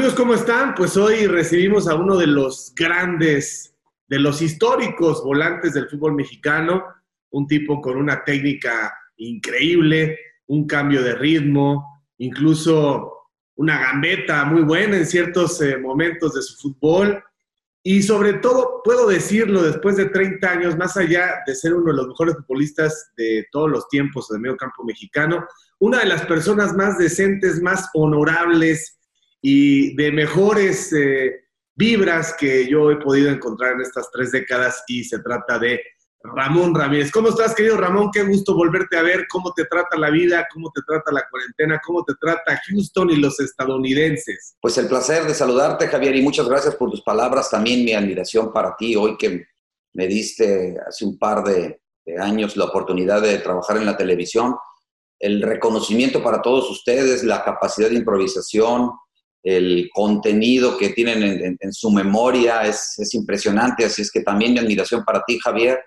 [0.00, 0.74] Amigos, ¿cómo están?
[0.74, 3.74] Pues hoy recibimos a uno de los grandes,
[4.08, 6.82] de los históricos volantes del fútbol mexicano,
[7.28, 14.96] un tipo con una técnica increíble, un cambio de ritmo, incluso una gambeta muy buena
[14.96, 17.22] en ciertos eh, momentos de su fútbol.
[17.82, 21.98] Y sobre todo, puedo decirlo, después de 30 años, más allá de ser uno de
[21.98, 25.46] los mejores futbolistas de todos los tiempos del medio campo mexicano,
[25.78, 28.96] una de las personas más decentes, más honorables
[29.42, 31.44] y de mejores eh,
[31.74, 35.80] vibras que yo he podido encontrar en estas tres décadas y se trata de
[36.22, 37.10] Ramón Ramírez.
[37.10, 38.10] ¿Cómo estás, querido Ramón?
[38.12, 39.26] Qué gusto volverte a ver.
[39.28, 40.46] ¿Cómo te trata la vida?
[40.52, 41.80] ¿Cómo te trata la cuarentena?
[41.84, 44.56] ¿Cómo te trata Houston y los estadounidenses?
[44.60, 47.50] Pues el placer de saludarte, Javier, y muchas gracias por tus palabras.
[47.50, 49.46] También mi admiración para ti hoy que
[49.94, 51.80] me diste hace un par de,
[52.18, 54.56] años la oportunidad de trabajar en la televisión.
[55.18, 58.90] El reconocimiento para todos ustedes, la capacidad de improvisación,
[59.42, 64.58] el contenido que tienen en, su memoria es, es, impresionante, así es que también mi
[64.58, 65.80] admiración para ti, Javier,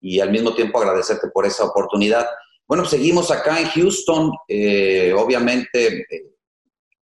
[0.00, 2.26] y al mismo tiempo agradecerte por esa oportunidad.
[2.66, 6.30] Bueno, seguimos acá en Houston, eh, obviamente eh,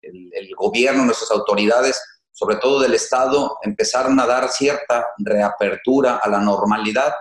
[0.02, 6.41] el, gobierno, nuestras autoridades, sobre todo del Estado, empezaron a dar cierta reapertura a la
[6.41, 7.12] normalidad.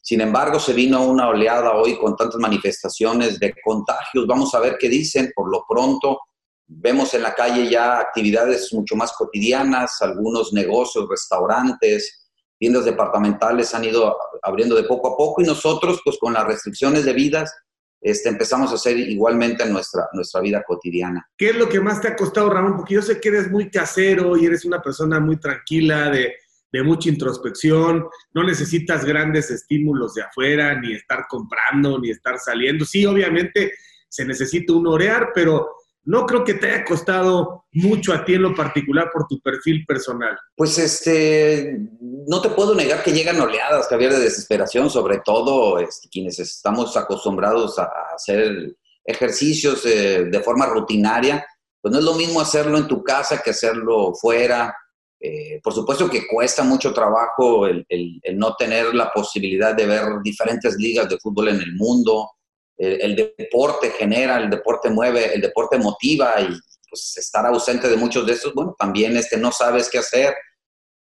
[0.00, 4.26] Sin embargo, se vino una oleada hoy con tantas manifestaciones de contagios.
[4.26, 5.32] Vamos a ver qué dicen.
[5.34, 6.18] Por lo pronto,
[6.66, 13.84] vemos en la calle ya actividades mucho más cotidianas, algunos negocios, restaurantes, tiendas departamentales han
[13.84, 17.54] ido abriendo de poco a poco y nosotros, pues con las restricciones debidas,
[18.00, 21.26] este, empezamos a hacer igualmente nuestra, nuestra vida cotidiana.
[21.36, 22.76] ¿Qué es lo que más te ha costado, Ramón?
[22.76, 26.34] Porque yo sé que eres muy casero y eres una persona muy tranquila, de,
[26.70, 32.84] de mucha introspección, no necesitas grandes estímulos de afuera, ni estar comprando, ni estar saliendo.
[32.84, 33.72] Sí, obviamente
[34.08, 35.68] se necesita un orear, pero
[36.06, 39.84] no creo que te haya costado mucho a ti en lo particular por tu perfil
[39.86, 40.38] personal.
[40.54, 46.08] Pues este, no te puedo negar que llegan oleadas, Javier, de desesperación, sobre todo este,
[46.10, 51.44] quienes estamos acostumbrados a hacer ejercicios de forma rutinaria.
[51.80, 54.74] Pues no es lo mismo hacerlo en tu casa que hacerlo fuera.
[55.20, 57.86] Eh, por supuesto que cuesta mucho trabajo el
[58.34, 62.28] no tener la posibilidad de ver diferentes ligas de fútbol en el mundo,
[62.76, 66.48] el, deporte genera, el deporte mueve, el deporte motiva y
[66.88, 70.34] pues estar ausente de muchos de estos, bueno, también este, no sabes qué hacer,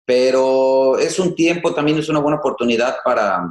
[0.05, 3.41] pero es un tiempo, también es una buena oportunidad para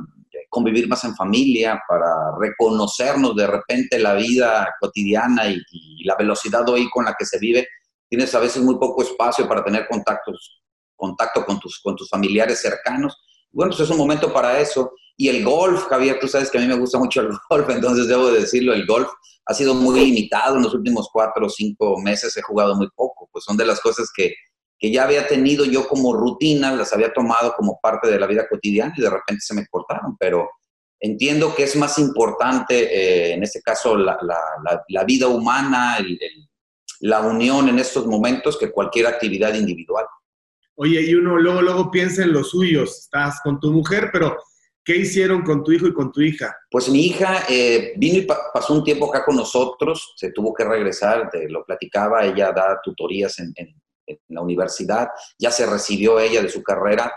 [0.49, 5.60] convivir más en familia, para reconocernos de repente la vida cotidiana y,
[6.04, 7.66] la velocidad hoy con la que se vive.
[8.09, 10.62] Tienes a veces muy poco espacio para tener contactos,
[10.94, 13.21] contacto con tus, con tus familiares cercanos.
[13.50, 14.93] Bueno, pues es un momento para eso.
[15.16, 18.09] Y el golf, Javier, tú sabes que a mí me gusta mucho el golf, entonces
[18.09, 19.09] debo decirlo, el golf
[19.47, 23.28] ha sido muy limitado en los últimos cuatro o cinco meses, he jugado muy poco,
[23.32, 24.34] pues son de las cosas que,
[24.78, 28.47] que ya había tenido yo como rutina, las había tomado como parte de la vida
[28.49, 30.49] cotidiana y de repente se me cortaron, pero
[31.00, 36.19] entiendo que es más importante, eh, en este caso, la, la, la vida humana, el,
[37.00, 40.06] la unión en estos momentos que cualquier actividad individual.
[40.77, 44.37] Oye, y uno luego, luego piensa en los suyos, estás con tu mujer, pero
[44.86, 46.56] ¿Qué hicieron con tu hijo y con tu hija?
[46.70, 50.62] Pues mi hija eh, vino y pasó un tiempo acá con nosotros, se tuvo que
[50.62, 53.52] regresar, te lo platicaba, ella da tutorías en,
[54.28, 57.12] la universidad, ya se recibió ella de su carrera,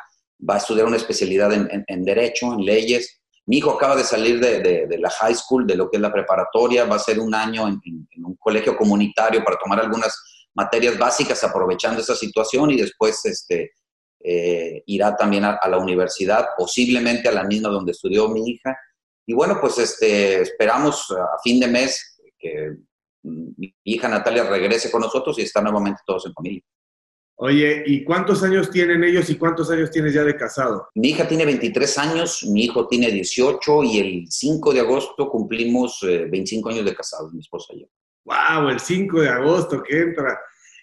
[0.49, 3.21] va a estudiar una especialidad en, Derecho, en Leyes.
[3.45, 6.85] Mi hijo acaba de salir de, la high school, de lo que es la preparatoria,
[6.85, 7.79] va a ser un año en,
[8.25, 10.19] un colegio comunitario para tomar algunas
[10.55, 13.73] materias básicas aprovechando esa situación y después este,
[14.19, 18.77] eh, irá también a, la universidad, posiblemente a la misma donde estudió mi hija.
[19.25, 22.75] Y bueno, pues este, esperamos a fin de mes que
[23.23, 26.63] mi hija Natalia regrese con nosotros y estar nuevamente todos en familia.
[27.41, 30.89] Oye, ¿y cuántos años tienen ellos y cuántos años tienes ya de casado?
[30.95, 36.01] Mi hija tiene 23 años, mi hijo tiene 18 y el 5 de agosto cumplimos
[36.01, 37.87] 25 eh, años de casados, mi esposa y yo.
[38.25, 38.67] ¡Wow!
[38.67, 40.37] El 5 de agosto que entra.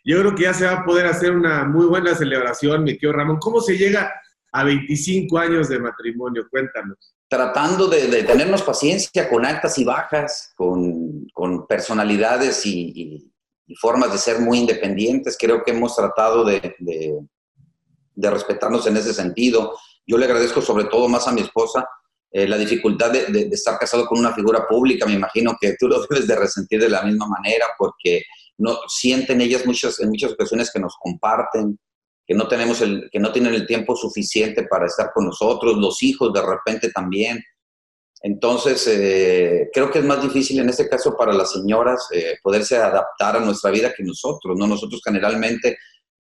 [0.07, 3.13] Yo creo que ya se va a poder hacer una muy buena celebración, mi tío
[3.13, 3.39] Ramón.
[3.41, 4.13] ¿Cómo se llega
[4.53, 6.47] a 25 años de matrimonio?
[6.49, 7.15] Cuéntanos.
[7.29, 13.33] Tratando de, tenernos paciencia con altas y bajas, con, personalidades y,
[13.81, 15.37] formas de ser muy independientes.
[15.39, 16.73] Creo que hemos tratado de,
[18.15, 19.77] de respetarnos en ese sentido.
[20.07, 21.85] Yo le agradezco sobre todo más a mi esposa
[22.37, 25.07] eh, la dificultad de, estar casado con una figura pública.
[25.07, 28.23] Me imagino que tú lo debes de resentir de la misma manera porque
[28.59, 31.79] no sienten ellas muchas, en muchas ocasiones que nos comparten,
[32.27, 36.03] que no, tenemos el, que no tienen el tiempo suficiente para estar con nosotros, los
[36.03, 37.43] hijos de repente también.
[38.23, 42.77] Entonces, eh, creo que es más difícil en este caso para las señoras eh, poderse
[42.77, 44.67] adaptar a nuestra vida que nosotros, ¿no?
[44.67, 45.77] Nosotros generalmente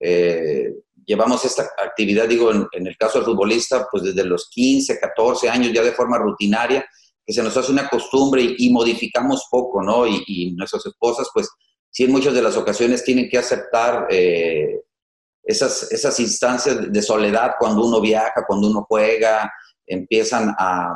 [0.04, 0.74] Eh,
[1.06, 5.72] llevamos esta actividad, digo, en, el caso del futbolista, pues desde los 15, 14 años
[5.72, 6.84] ya de forma rutinaria,
[7.24, 10.06] que se nos hace una costumbre y, modificamos poco, ¿no?
[10.06, 11.48] Y, nuestras esposas, pues
[11.92, 14.80] sí en muchas de las ocasiones tienen que aceptar eh,
[15.44, 19.52] esas, esas instancias de soledad cuando uno viaja, cuando uno juega,
[19.86, 20.94] empiezan a,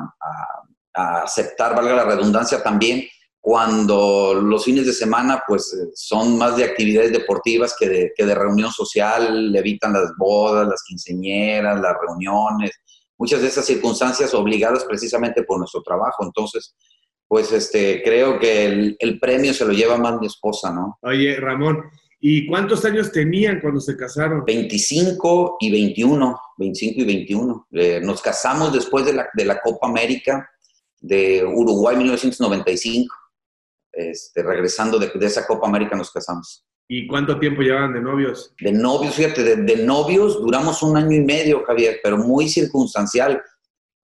[0.94, 3.06] aceptar, valga la redundancia también,
[3.38, 8.25] cuando los fines de semana pues eh, son más de actividades deportivas que de, que
[8.25, 12.70] de reunión social, evitan las bodas, las quinceñeras, las reuniones,
[13.19, 16.25] muchas de esas circunstancias obligadas precisamente por nuestro trabajo.
[16.25, 16.75] Entonces,
[17.28, 20.99] pues este, creo que el, el, premio se lo lleva más mi esposa, ¿no?
[21.02, 21.82] Oye, Ramón,
[22.20, 24.44] ¿y cuántos años tenían cuando se casaron?
[24.44, 27.67] 25 y 21, 25 y 21.
[27.73, 30.49] Eh, nos casamos después de la, de la Copa América
[31.00, 33.14] de Uruguay 1995
[33.96, 36.67] este, regresando de, esa Copa América nos casamos.
[36.87, 38.55] ¿Y cuánto tiempo llevaban de novios?
[38.61, 43.43] De novios, fíjate, de, novios duramos un año y medio, Javier, pero muy circunstancial,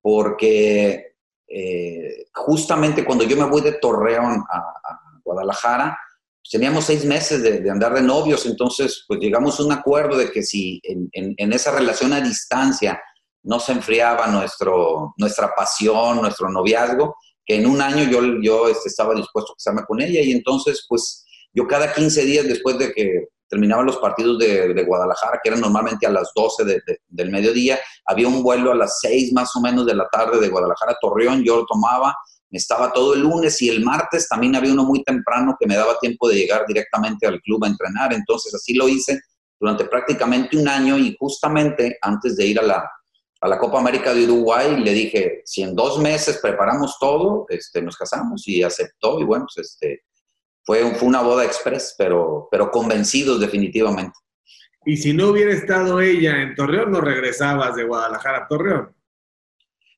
[0.01, 1.12] porque
[1.55, 5.97] eh, justamente cuando yo me voy de Torreón a, Guadalajara,
[6.41, 10.33] pues teníamos seis meses de, andar de novios, entonces pues llegamos a un acuerdo de
[10.33, 13.01] que si en, esa relación a distancia
[13.45, 17.15] no se enfriaba nuestro, nuestra pasión, nuestro noviazgo,
[17.45, 20.85] que en un año yo, yo este, estaba dispuesto a casarme con ella y entonces
[20.89, 25.61] pues yo cada 15 días después de que terminaban los partidos de, Guadalajara, que eran
[25.61, 26.65] normalmente a las 12
[27.09, 30.49] del mediodía, había un vuelo a las 6 más o menos de la tarde de
[30.49, 32.17] Guadalajara a Torreón, yo lo tomaba,
[32.51, 35.99] estaba todo el lunes y el martes también había uno muy temprano que me daba
[36.01, 39.21] tiempo de llegar directamente al club a entrenar, entonces así lo hice
[39.61, 42.91] durante prácticamente un año y justamente antes de ir a la,
[43.43, 47.83] a la Copa América de Uruguay le dije, si en dos meses preparamos todo, este,
[47.83, 50.05] nos casamos y aceptó y bueno, pues este,
[50.65, 54.19] fue, fue una boda express, pero, pero convencidos definitivamente.
[54.85, 58.95] Y si no hubiera estado ella en Torreón, no regresabas de Guadalajara a Torreón.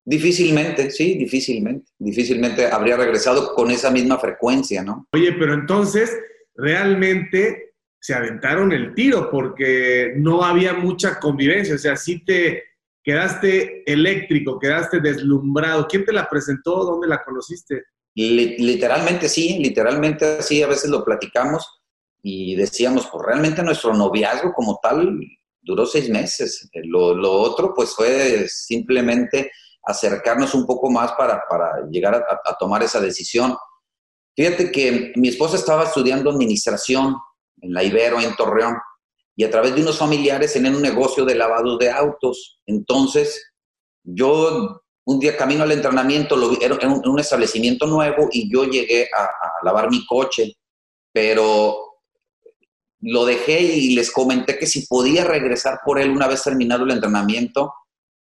[0.04, 1.90] Difícilmente, sí, difícilmente.
[1.98, 5.08] Difícilmente habría regresado con esa misma frecuencia, ¿no?
[5.12, 6.14] Oye, pero entonces
[6.54, 11.74] realmente se aventaron el tiro porque no había mucha convivencia.
[11.76, 12.64] O sea, sí te,
[13.04, 15.86] quedaste eléctrico, quedaste deslumbrado.
[15.86, 16.84] ¿Quién te la presentó?
[16.84, 17.84] ¿Dónde la conociste?
[18.14, 21.82] Literalmente sí, literalmente sí, a veces lo platicamos
[22.22, 25.18] y decíamos, pues realmente nuestro noviazgo como tal
[25.60, 26.70] duró seis meses.
[26.84, 29.50] Lo, otro pues fue simplemente
[29.82, 31.42] acercarnos un poco más para,
[31.90, 33.56] llegar a tomar esa decisión.
[34.36, 37.16] Fíjate que mi esposa estaba estudiando administración
[37.60, 38.76] en la Ibero, en Torreón,
[39.36, 42.60] y a través de unos familiares tenían un negocio de lavado de autos.
[42.66, 43.52] Entonces,
[44.02, 49.08] yo un día camino al entrenamiento, lo, era un, un establecimiento nuevo y yo llegué
[49.16, 49.28] a,
[49.62, 50.54] lavar mi coche,
[51.12, 51.76] pero
[53.00, 56.92] lo dejé y les comenté que si podía regresar por él una vez terminado el
[56.92, 57.74] entrenamiento.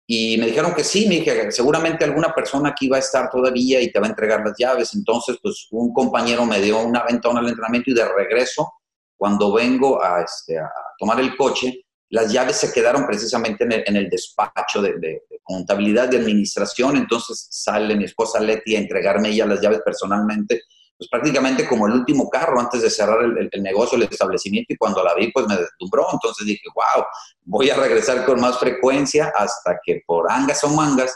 [0.07, 3.79] Y me dijeron que sí, me dije, seguramente alguna persona aquí va a estar todavía
[3.79, 4.93] y te va a entregar las llaves.
[4.93, 8.73] Entonces, pues un compañero me dio una ventana al entrenamiento y de regreso
[9.15, 14.09] cuando vengo a, este, a tomar el coche, las llaves se quedaron precisamente en el,
[14.09, 19.79] despacho de, contabilidad de administración, entonces sale mi esposa Leti a entregarme ella las llaves
[19.83, 20.61] personalmente,
[20.97, 24.77] pues prácticamente como el último carro antes de cerrar el, el, negocio, el establecimiento, y
[24.77, 27.05] cuando la vi pues me deslumbró, entonces dije, wow,
[27.45, 31.13] voy a regresar con más frecuencia hasta que por angas o mangas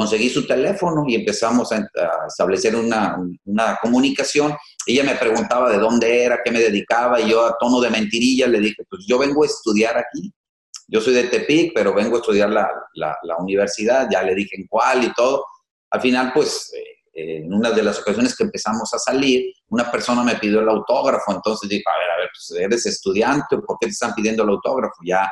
[0.00, 1.86] conseguí su teléfono y empezamos a,
[2.26, 4.56] establecer una, una, comunicación.
[4.86, 8.46] Ella me preguntaba de dónde era, qué me dedicaba, y yo a tono de mentirilla
[8.46, 10.32] le dije, pues yo vengo a estudiar aquí.
[10.88, 14.66] Yo soy de Tepic, pero vengo a estudiar la, la, universidad, ya le dije en
[14.68, 15.44] cuál y todo.
[15.90, 16.72] Al final, pues,
[17.12, 20.68] eh, en una de las ocasiones que empezamos a salir, una persona me pidió el
[20.70, 24.44] autógrafo, entonces dije, a ver, a ver, pues eres estudiante, ¿por qué te están pidiendo
[24.44, 24.96] el autógrafo?
[25.04, 25.30] Ya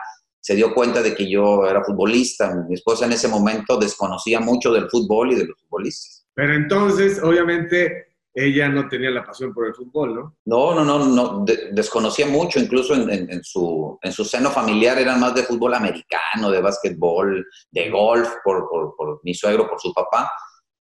[0.49, 2.64] se dio cuenta de que yo era futbolista.
[2.67, 6.26] Mi esposa en ese momento desconocía mucho del fútbol y de los futbolistas.
[6.33, 10.37] Pero entonces, obviamente, ella no tenía la pasión por el fútbol, ¿no?
[10.47, 15.35] No, no, no, no desconocía mucho, incluso en, su, en su seno familiar eran más
[15.35, 20.33] de fútbol americano, de básquetbol, de golf, por, por, mi suegro, por su papá.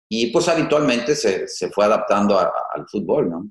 [0.09, 3.49] Y pues habitualmente se, se fue adaptando al fútbol, ¿no?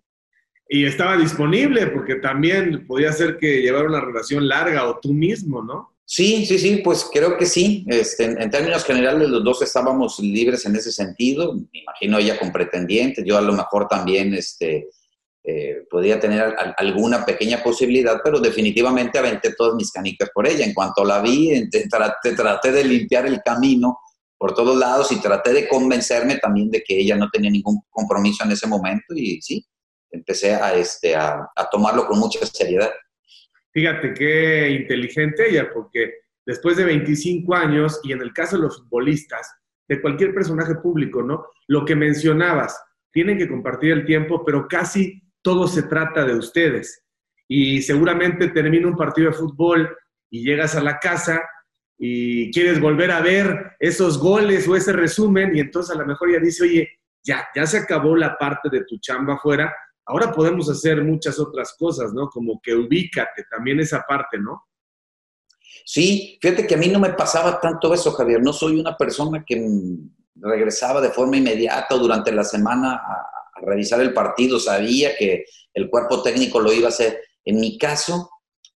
[0.68, 5.62] y estaba disponible porque también podía ser que llevara una relación larga o tú mismo,
[5.62, 5.93] ¿no?
[6.06, 7.84] Sí, sí, sí, pues creo que sí.
[7.88, 11.54] Este, en, términos generales, los dos estábamos libres en ese sentido.
[11.54, 14.88] Me imagino ella con pretendientes, yo a lo mejor también este,
[15.42, 20.64] eh, podía tener alguna pequeña posibilidad, pero definitivamente aventé todas mis canicas por ella.
[20.64, 23.99] En cuanto la vi, traté, traté de limpiar el camino
[24.38, 28.44] por todos lados y traté de convencerme también de que ella no tenía ningún compromiso
[28.44, 29.66] en ese momento y sí,
[30.11, 32.90] empecé a, este, a, tomarlo con mucha seriedad.
[33.75, 36.14] Fíjate qué inteligente ella, porque
[36.47, 39.52] después de 25 años, y en el caso de los futbolistas,
[39.88, 41.45] de cualquier personaje público, ¿no?
[41.66, 42.81] Lo que mencionabas,
[43.12, 47.04] tienen que compartir el tiempo, pero casi todo se trata de ustedes.
[47.49, 49.95] Y seguramente termina un partido de fútbol
[50.31, 51.43] y llegas a la casa
[51.99, 56.33] y quieres volver a ver esos goles o ese resumen y entonces a lo mejor
[56.33, 59.73] ya dice, oye, ya, ya se acabó la parte de tu chamba afuera,
[60.06, 62.28] ahora podemos hacer muchas otras cosas, ¿no?
[62.28, 64.64] Como que ubícate, también esa parte, ¿no?
[65.84, 68.42] Sí, fíjate que a mí no me pasaba tanto eso, Javier.
[68.42, 69.66] No soy una persona que
[70.37, 73.30] regresaba de forma inmediata o durante la semana a,
[73.62, 74.58] revisar el partido.
[74.58, 77.20] Sabía que el cuerpo técnico lo iba a hacer.
[77.44, 78.30] En mi caso,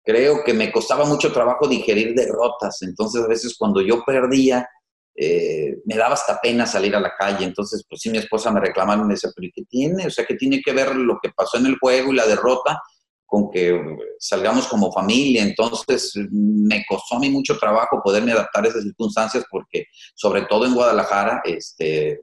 [0.05, 2.83] creo que me costaba mucho trabajo digerir derrotas.
[2.83, 4.69] Entonces, a veces cuando yo perdía,
[5.17, 7.45] eh, me daba hasta pena salir a la calle.
[7.45, 10.07] Entonces, pues sí, mi esposa me reclamaba me decía, pero ¿qué tiene?
[10.07, 12.81] O sea, ¿qué tiene que ver lo que pasó en el juego y la derrota
[13.27, 13.79] con que
[14.19, 15.43] salgamos como familia.
[15.43, 21.43] Entonces, me costó mucho trabajo poderme adaptar a esas circunstancias porque, sobre todo en Guadalajara,
[21.45, 22.23] este,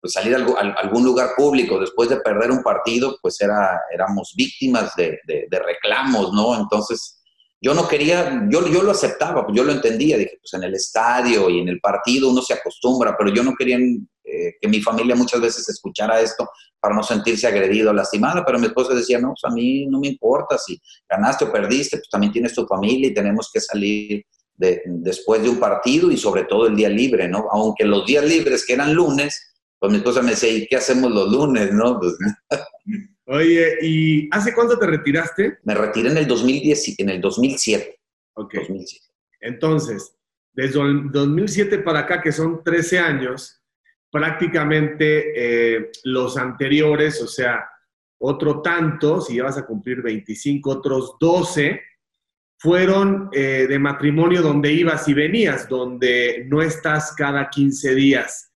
[0.00, 4.94] pues salir a algún lugar público después de perder un partido, pues era, éramos víctimas
[4.94, 5.18] de
[5.50, 6.54] reclamos, ¿no?
[6.56, 7.17] Entonces,
[7.60, 11.50] yo no quería, yo, yo lo aceptaba, yo lo entendía, dije, pues en el estadio
[11.50, 15.16] y en el partido uno se acostumbra, pero yo no quería eh, que mi familia
[15.16, 16.48] muchas veces escuchara esto
[16.78, 19.98] para no sentirse agredido o lastimado, pero mi esposa decía, no, pues a mí no
[19.98, 24.24] me importa si ganaste o perdiste, pues también tienes tu familia y tenemos que salir
[24.54, 27.46] de, después de un partido y sobre todo el día libre, ¿no?
[27.50, 31.10] Aunque los días libres que eran lunes, pues mi esposa me decía, ¿y qué hacemos
[31.10, 31.98] los lunes, no?
[31.98, 32.14] Pues,
[33.30, 35.58] Oye, ¿y hace cuánto te retiraste?
[35.64, 38.00] Me retiré en el, 2010, en el 2007.
[38.34, 38.54] Ok.
[39.40, 40.16] Entonces,
[40.54, 43.62] desde el 2007 para acá, que son 13 años,
[44.10, 45.32] prácticamente
[45.76, 47.68] eh, los anteriores, o sea,
[48.18, 51.82] otro tanto, si ya vas a cumplir 25, otros 12,
[52.58, 58.50] fueron eh, de matrimonio donde ibas y venías, donde no estás cada 15 días.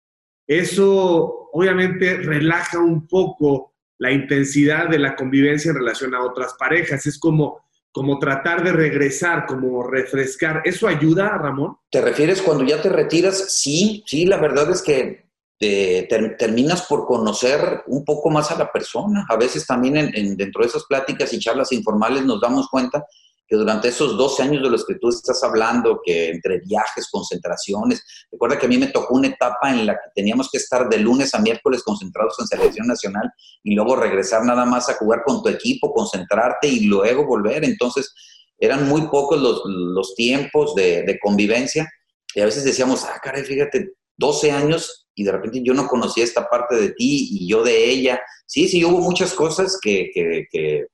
[0.48, 3.71] Eso obviamente relaja un poco
[4.02, 7.06] la intensidad de la convivencia en relación a otras parejas.
[7.06, 7.60] Es como,
[7.92, 10.64] como tratar de regresar, como refrescar.
[10.66, 11.78] ¿Eso ayuda, Ramón?
[11.92, 13.54] ¿Te refieres cuando ya te retiras?
[13.54, 15.30] Sí, sí, la verdad es que
[15.60, 16.08] te,
[16.40, 19.24] terminas por conocer un poco más a la persona.
[19.30, 23.06] A veces también en, dentro de esas pláticas y charlas informales nos damos cuenta
[23.52, 28.02] que durante esos 12 años de los que tú estás hablando, que entre viajes, concentraciones,
[28.32, 31.00] recuerda que a mí me tocó una etapa en la que teníamos que estar de
[31.00, 33.30] lunes a miércoles concentrados en selección nacional
[33.62, 37.66] y luego regresar nada más a jugar con tu equipo, concentrarte y luego volver.
[37.66, 38.14] Entonces,
[38.58, 41.92] eran muy pocos los, los tiempos de, convivencia
[42.34, 46.24] y a veces decíamos, ah, caray, fíjate, 12 años y de repente yo no conocía
[46.24, 48.22] esta parte de ti y yo de ella.
[48.46, 50.86] Sí, sí, hubo muchas cosas que, que, que,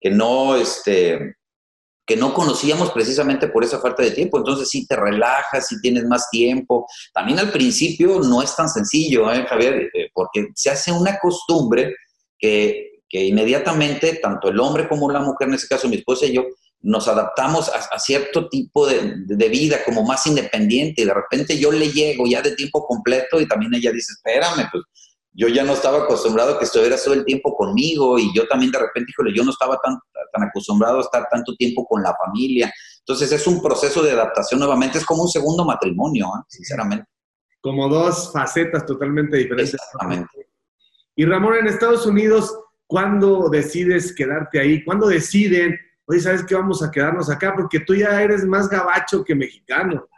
[0.00, 1.36] que no, este,
[2.10, 4.38] que no conocíamos precisamente por esa falta de tiempo.
[4.38, 6.84] Entonces sí te relajas, sí tienes más tiempo.
[7.14, 11.94] También al principio no es tan sencillo, ¿eh, Javier, eh, porque se hace una costumbre
[12.36, 16.32] que, que, inmediatamente tanto el hombre como la mujer, en ese caso mi esposa y
[16.32, 16.46] yo,
[16.80, 21.70] nos adaptamos a, cierto tipo de, de, vida como más independiente y de repente yo
[21.70, 24.82] le llego ya de tiempo completo y también ella dice, espérame, pues
[25.32, 28.72] yo ya no estaba acostumbrado a que estuvieras todo el tiempo conmigo y yo también
[28.72, 29.96] de repente, híjole, yo no estaba tan,
[30.32, 32.72] tan acostumbrado a estar tanto tiempo con la familia.
[32.98, 36.44] Entonces es un proceso de adaptación nuevamente, es como un segundo matrimonio, ¿eh?
[36.48, 37.06] sinceramente.
[37.60, 39.74] Como dos facetas totalmente diferentes.
[39.74, 40.48] Exactamente.
[41.14, 42.56] Y Ramón, en Estados Unidos,
[42.86, 44.84] ¿cuándo decides quedarte ahí?
[44.84, 47.54] ¿Cuándo deciden, oye, sabes que vamos a quedarnos acá?
[47.54, 50.08] Porque tú ya eres más gabacho que mexicano.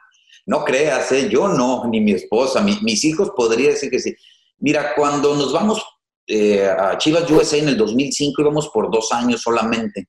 [0.47, 1.29] No creas, ¿eh?
[1.29, 4.17] yo no, ni mi esposa, mis hijos podría decir que sí.
[4.63, 5.85] Mira, cuando nos vamos
[6.25, 10.07] eh, a Chivas USA en el 2005 íbamos por dos años solamente.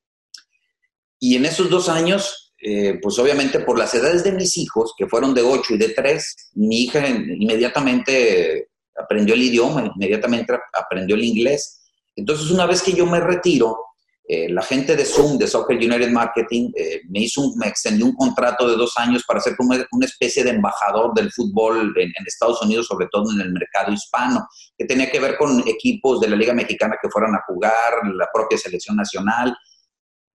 [1.19, 5.07] Y en esos dos años, eh, pues obviamente por las edades de mis hijos, que
[5.07, 11.23] fueron de 8 y de 3, mi hija inmediatamente aprendió el idioma, inmediatamente aprendió el
[11.23, 11.81] inglés.
[12.15, 13.75] Entonces, una vez que yo me retiro,
[14.25, 18.15] eh, la gente de Zoom, de Soccer United Marketing, eh, me, hizo me extendió un
[18.15, 22.61] contrato de dos años para ser como una especie de embajador del fútbol en, Estados
[22.61, 26.37] Unidos, sobre todo en el mercado hispano, que tenía que ver con equipos de la
[26.37, 29.53] Liga Mexicana que fueran a jugar, la propia selección nacional.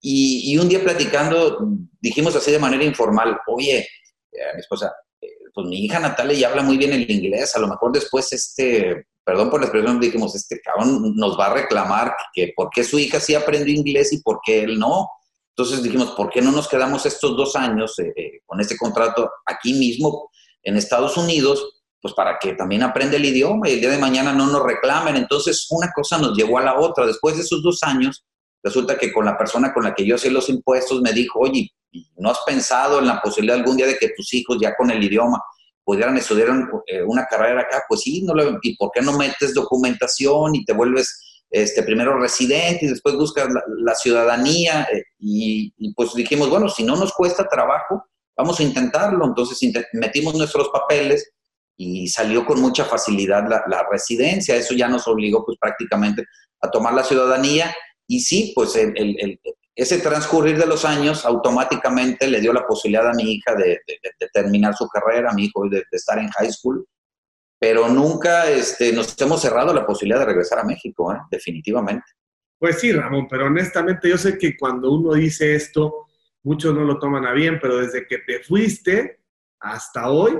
[0.01, 1.69] Y, y un día platicando,
[2.01, 3.87] dijimos así de manera informal, oye,
[4.31, 4.91] eh, mi esposa,
[5.53, 9.05] pues mi hija Natalia ya habla muy bien el inglés, a lo mejor después este
[9.25, 12.99] perdón por la expresión, dijimos, este cabrón nos va a reclamar que por qué su
[12.99, 15.09] hija sí aprendió inglés y por qué él no.
[15.49, 19.31] Entonces dijimos, ¿por qué no nos quedamos estos dos años eh, eh, con este contrato
[19.45, 20.29] aquí mismo
[20.61, 21.81] en Estados Unidos?
[21.99, 25.15] Pues para que también aprenda el idioma y el día de mañana no nos reclamen.
[25.15, 27.07] Entonces una cosa nos llevó a la otra.
[27.07, 28.23] Después de esos dos años,
[28.61, 31.71] resulta que con la persona con la que yo hacía los impuestos me dijo, oye,
[32.17, 35.03] ¿no has pensado en la posibilidad algún día de que tus hijos ya con el
[35.03, 35.41] idioma
[35.85, 36.49] pudieran estudiar
[36.87, 37.83] eh, una carrera acá?
[37.87, 42.85] Pues sí, no ¿y por qué no metes documentación y te vuelves este, primero residente
[42.85, 44.87] y después buscas la, ciudadanía?
[44.91, 48.03] Eh, y, pues dijimos, bueno, si no nos cuesta trabajo,
[48.35, 49.25] vamos a intentarlo.
[49.25, 49.57] Entonces
[49.93, 51.31] metimos nuestros papeles
[51.77, 54.55] y salió con mucha facilidad la, la, residencia.
[54.55, 56.25] Eso ya nos obligó pues prácticamente
[56.61, 57.73] a tomar la ciudadanía
[58.07, 59.39] y sí, pues el,
[59.75, 63.81] ese transcurrir de los años automáticamente le dio la posibilidad a mi hija de,
[64.33, 66.87] terminar su carrera, a mi hijo de, estar en high school,
[67.59, 71.17] pero nunca este, nos hemos cerrado la posibilidad de regresar a México, ¿eh?
[71.29, 72.05] definitivamente.
[72.57, 76.07] Pues sí, Ramón, pero honestamente yo sé que cuando uno dice esto,
[76.43, 79.19] muchos no lo toman a bien, pero desde que te fuiste
[79.59, 80.37] hasta hoy,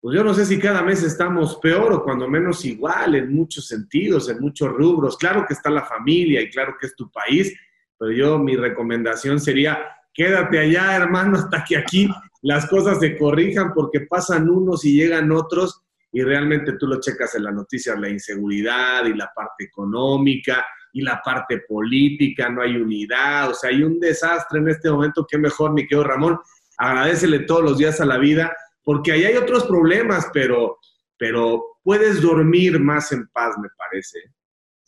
[0.00, 3.68] pues yo no sé si cada mes estamos peor o cuando menos igual en muchos
[3.68, 5.16] sentidos, en muchos rubros.
[5.16, 7.56] Claro que está la familia y claro que es tu país,
[7.98, 9.78] pero yo mi recomendación sería,
[10.12, 12.08] quédate allá, hermano, hasta que aquí
[12.42, 15.82] las cosas se corrijan porque pasan unos y llegan otros
[16.12, 21.02] y realmente tú lo checas en las noticias, la inseguridad y la parte económica y
[21.02, 25.38] la parte política, no hay unidad, o sea, hay un desastre en este momento, qué
[25.38, 26.38] mejor, mi querido Ramón,
[26.78, 30.78] agradecele todos los días a la vida porque ahí hay otros problemas, pero,
[31.16, 34.20] pero puedes dormir más en paz, me parece.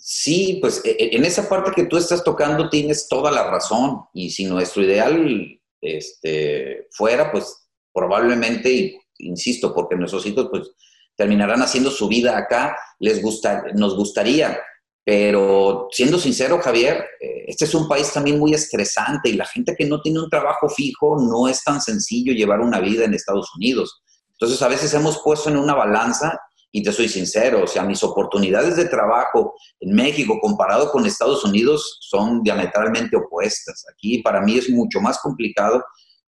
[0.08, 4.02] Sí, pues e, e, en esa parte que tú estás tocando tienes toda la razón.
[4.14, 10.70] Y si nuestro ideal este, fuera, pues probablemente, insisto, porque nuestros hijos pues
[11.16, 14.56] terminarán haciendo su vida acá, les gusta, nos gustaría.
[15.04, 19.74] Pero siendo sincero, Javier, eh, este es un país también muy estresante y la gente
[19.76, 23.52] que no tiene un trabajo fijo no es tan sencillo llevar una vida en Estados
[23.56, 24.04] Unidos.
[24.30, 26.38] Entonces, a veces hemos puesto en una balanza
[26.76, 31.42] y te soy sincero, o sea, mis oportunidades de trabajo en México comparado con Estados
[31.42, 33.86] Unidos son diametralmente opuestas.
[33.90, 35.82] Aquí para mí es mucho más complicado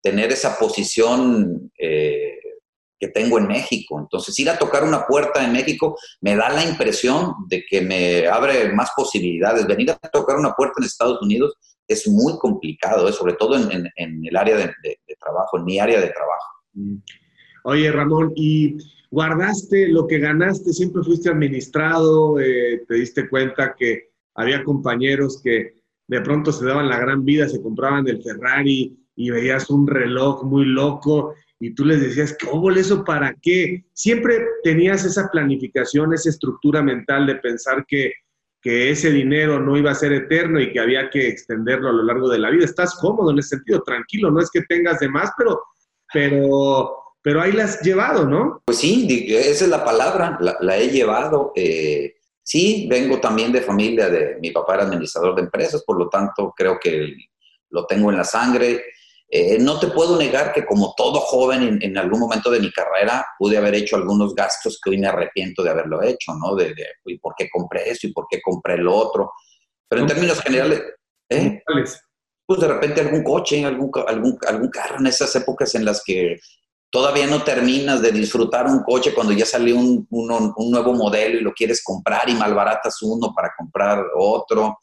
[0.00, 2.38] tener esa posición eh,
[3.00, 3.98] que tengo en México.
[3.98, 8.28] Entonces, ir a tocar una puerta en México me da la impresión de que me
[8.28, 9.66] abre más posibilidades.
[9.66, 11.56] Venir a tocar una puerta en Estados Unidos
[11.88, 13.12] es muy complicado, ¿eh?
[13.12, 14.72] sobre todo en, el área de,
[15.18, 16.46] trabajo, en mi área de trabajo.
[16.74, 16.96] Mm.
[17.64, 18.78] Oye, Ramón, ¿y
[19.10, 20.72] guardaste lo que ganaste?
[20.72, 22.38] ¿Siempre fuiste administrado?
[22.40, 25.74] Eh, ¿Te diste cuenta que había compañeros que
[26.06, 30.44] de pronto se daban la gran vida, se compraban el Ferrari y veías un reloj
[30.44, 33.84] muy loco y tú les decías, ¿cómo eso para qué?
[33.92, 38.12] Siempre tenías esa planificación, esa estructura mental de pensar que,
[38.62, 42.04] que ese dinero no iba a ser eterno y que había que extenderlo a lo
[42.04, 42.64] largo de la vida.
[42.64, 45.60] Estás cómodo en ese sentido, tranquilo, no es que tengas de más, pero,
[46.12, 46.96] pero,
[47.28, 48.62] pero ahí la has llevado, ¿no?
[48.64, 51.52] Pues sí, esa es la palabra, la, he llevado.
[51.54, 56.08] Eh, sí, vengo también de familia de mi papá era administrador de empresas, por lo
[56.08, 57.14] tanto creo que
[57.68, 58.82] lo tengo en la sangre.
[59.28, 63.26] Eh, no te puedo negar que como todo joven en, algún momento de mi carrera
[63.38, 66.54] pude haber hecho algunos gastos que hoy me arrepiento de haberlo hecho, ¿no?
[66.54, 69.32] De, ¿y por qué compré esto y por qué compré lo otro?
[69.86, 70.82] Pero en términos generales,
[71.28, 71.62] ¿eh?
[72.46, 76.40] Pues de repente algún coche, algún, algún, algún carro en esas épocas en las que
[76.90, 81.52] todavía no terminas de disfrutar un coche cuando ya salió un, nuevo modelo y lo
[81.52, 84.78] quieres comprar y malbaratas uno para comprar otro.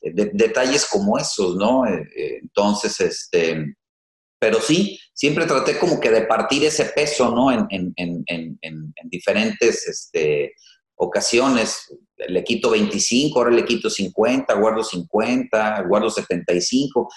[0.00, 1.84] Eh, detalles como esos, ¿no?
[1.86, 3.76] entonces, este,
[4.38, 7.52] pero sí, siempre traté como que de partir ese peso, ¿no?
[7.52, 7.92] En, en,
[8.26, 10.54] en, en diferentes este,
[11.00, 11.88] ocasiones.
[12.28, 17.08] Le quito 25, ahora le quito 50, guardo 50, guardo 75.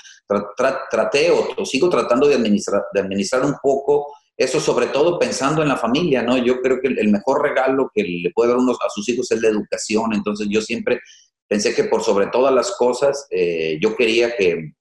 [0.89, 5.69] traté o, sigo tratando de administrar, de administrar un poco eso, sobre todo pensando en
[5.69, 6.37] la familia, ¿no?
[6.37, 9.41] Yo creo que el mejor regalo que le puede dar uno a sus hijos es
[9.41, 10.13] la educación.
[10.13, 11.01] Entonces yo siempre
[11.47, 14.73] pensé que por sobre todas las cosas, eh, yo quería que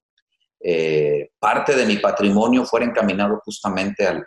[0.64, 4.24] eh, parte de mi patrimonio fuera encaminado justamente al,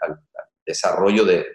[0.66, 1.46] desarrollo de,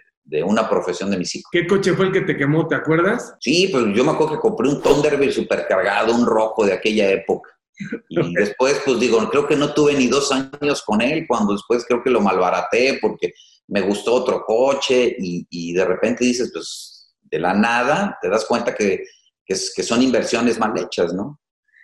[0.43, 1.49] una profesión de mis hijos.
[1.51, 3.35] ¿Qué coche fue el que te quemó, te acuerdas?
[3.41, 7.49] Sí, pues yo me acuerdo que compré un Thunderbird supercargado, un rojo de aquella época.
[8.09, 11.85] Y después, pues digo, creo que no tuve ni dos años con él, cuando después
[11.85, 13.33] creo que lo malbaraté porque
[13.71, 18.75] me gustó otro coche y, de repente dices, pues de la nada te das cuenta
[18.75, 19.05] que,
[19.45, 21.39] que, que son inversiones mal hechas, ¿no?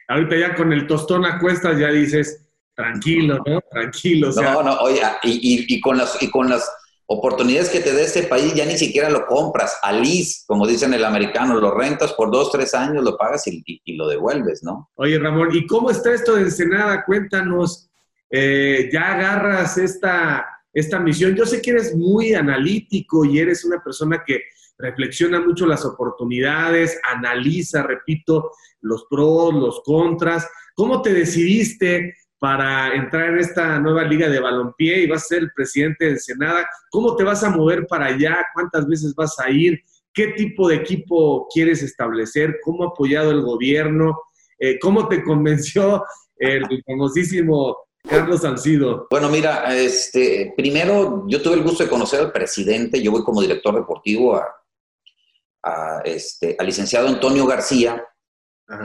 [0.09, 2.45] Ahorita ya con el tostón a cuestas ya dices,
[2.75, 3.61] tranquilo, ¿no?
[3.71, 4.31] Tranquilo.
[4.35, 6.69] no, no, oye, y, con las, y con las
[7.05, 11.05] oportunidades que te da este país ya ni siquiera lo compras, alís, como dicen el
[11.05, 14.91] americano, lo rentas por dos, tres años, lo pagas y, lo devuelves, ¿no?
[14.95, 17.05] Oye, Ramón, ¿y cómo está esto de Ensenada?
[17.05, 17.89] Cuéntanos,
[18.29, 20.45] eh, ya agarras esta,
[20.79, 21.35] esta misión.
[21.35, 24.41] Yo sé que eres muy analítico y eres una persona que
[24.77, 33.31] reflexiona mucho las oportunidades, analiza, repito, los pros, los contras, ¿Cómo te decidiste para entrar
[33.31, 36.69] en esta nueva liga de balompié y vas a ser el presidente de Ensenada?
[36.91, 38.45] ¿Cómo te vas a mover para allá?
[38.53, 39.81] ¿Cuántas veces vas a ir?
[40.13, 42.59] ¿Qué tipo de equipo quieres establecer?
[42.63, 44.21] ¿Cómo ha apoyado el gobierno?
[44.59, 46.05] Eh, ¿Cómo te convenció
[46.37, 47.75] el famosísimo
[48.07, 49.07] Carlos Salcido.
[49.09, 53.41] Bueno, mira, este, primero yo tuve el gusto de conocer al presidente, yo voy como
[53.41, 58.03] director deportivo a, este, al licenciado Antonio García,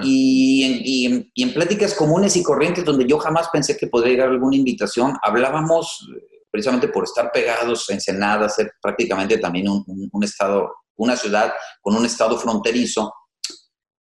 [0.05, 4.29] y en, y, en, pláticas comunes y corrientes donde yo jamás pensé que podría llegar
[4.29, 6.09] alguna invitación, hablábamos
[6.53, 11.97] precisamente por estar pegados en Ensenada, ser prácticamente también un, un estado, una ciudad con
[11.97, 13.13] un estado fronterizo,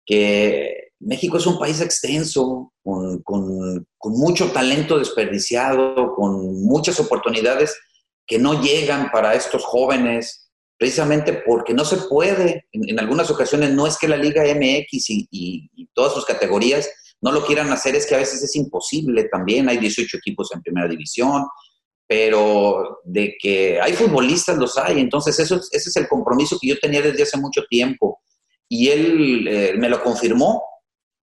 [0.06, 7.76] que México es un país extenso, con, mucho talento desperdiciado, con muchas oportunidades
[8.28, 12.68] que no llegan para estos jóvenes, precisamente porque no se puede.
[12.72, 17.46] En, algunas ocasiones no es que la Liga MX y, todas sus categorías no lo
[17.46, 19.70] quieran hacer, es que a veces es imposible también.
[19.70, 21.46] Hay 18 equipos en primera división,
[22.08, 25.00] pero de que hay futbolistas los hay.
[25.00, 28.20] Entonces, eso, ese es el compromiso que yo tenía desde hace mucho tiempo.
[28.70, 30.64] Y él eh, me lo confirmó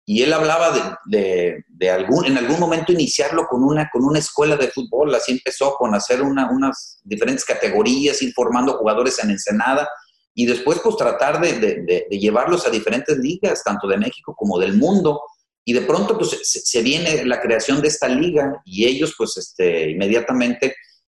[0.07, 4.55] y él hablaba de, de, algún, en algún momento iniciarlo con una, con una escuela
[4.55, 9.89] de fútbol, así empezó con hacer una, unas diferentes categorías, informando jugadores en Ensenada,
[10.35, 14.77] y después pues tratar de, de, llevarlos a diferentes ligas, tanto de México como del
[14.77, 15.21] mundo,
[15.63, 19.89] y de pronto pues se, viene la creación de esta liga, y ellos pues este,
[19.89, 20.75] inmediatamente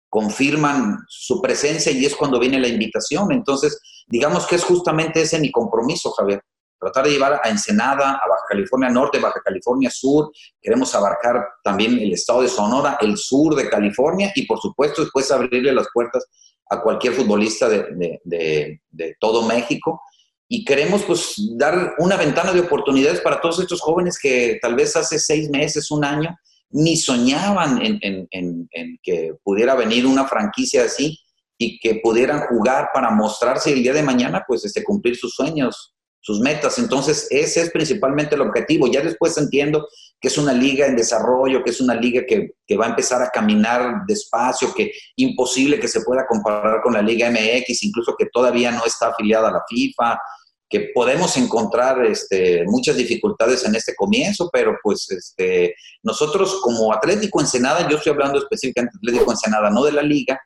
[0.10, 5.40] confirman su presencia y es cuando viene la invitación, entonces digamos que es justamente ese
[5.40, 6.42] mi compromiso, Javier
[6.86, 11.98] tratar de llevar a Ensenada, a Baja California Norte, Baja California Sur, queremos abarcar también
[11.98, 16.26] el estado de Sonora, el sur de California y por supuesto después abrirle las puertas
[16.70, 20.02] a cualquier futbolista de, de, todo México.
[20.48, 24.96] Y queremos pues dar una ventana de oportunidades para todos estos jóvenes que tal vez
[24.96, 26.36] hace seis meses, un año,
[26.70, 31.20] ni soñaban en, en, en que pudiera venir una franquicia así
[31.58, 35.95] y que pudieran jugar para mostrarse el día de mañana, pues este, cumplir sus sueños
[36.26, 36.80] sus metas.
[36.80, 38.88] Entonces, ese es principalmente el objetivo.
[38.88, 39.88] Ya después entiendo
[40.20, 43.30] que es una liga en desarrollo, que es una liga que, va a empezar a
[43.30, 48.72] caminar despacio, que imposible que se pueda comparar con la Liga MX, incluso que todavía
[48.72, 50.20] no está afiliada a la FIFA,
[50.68, 57.40] que podemos encontrar este, muchas dificultades en este comienzo, pero pues este, nosotros como Atlético
[57.40, 60.42] Ensenada, yo estoy hablando específicamente de Atlético Ensenada, no de la liga,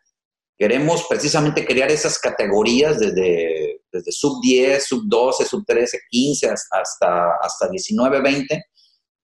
[0.60, 7.36] queremos precisamente crear esas categorías desde desde sub 10, sub 12, sub 13, 15 hasta,
[7.42, 8.66] hasta 19, 20,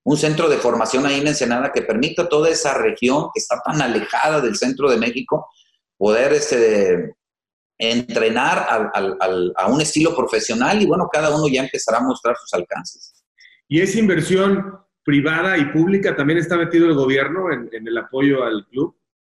[0.04, 3.62] un centro de formación ahí en Ensenada que permita a toda esa región que está
[3.64, 5.50] tan alejada del centro de México
[5.98, 7.16] poder este,
[7.78, 13.24] entrenar a un estilo profesional y bueno, cada uno ya empezará a mostrar sus alcances.
[13.68, 18.66] ¿Y esa inversión privada y pública también está metido el gobierno en, el apoyo al
[18.68, 18.96] club?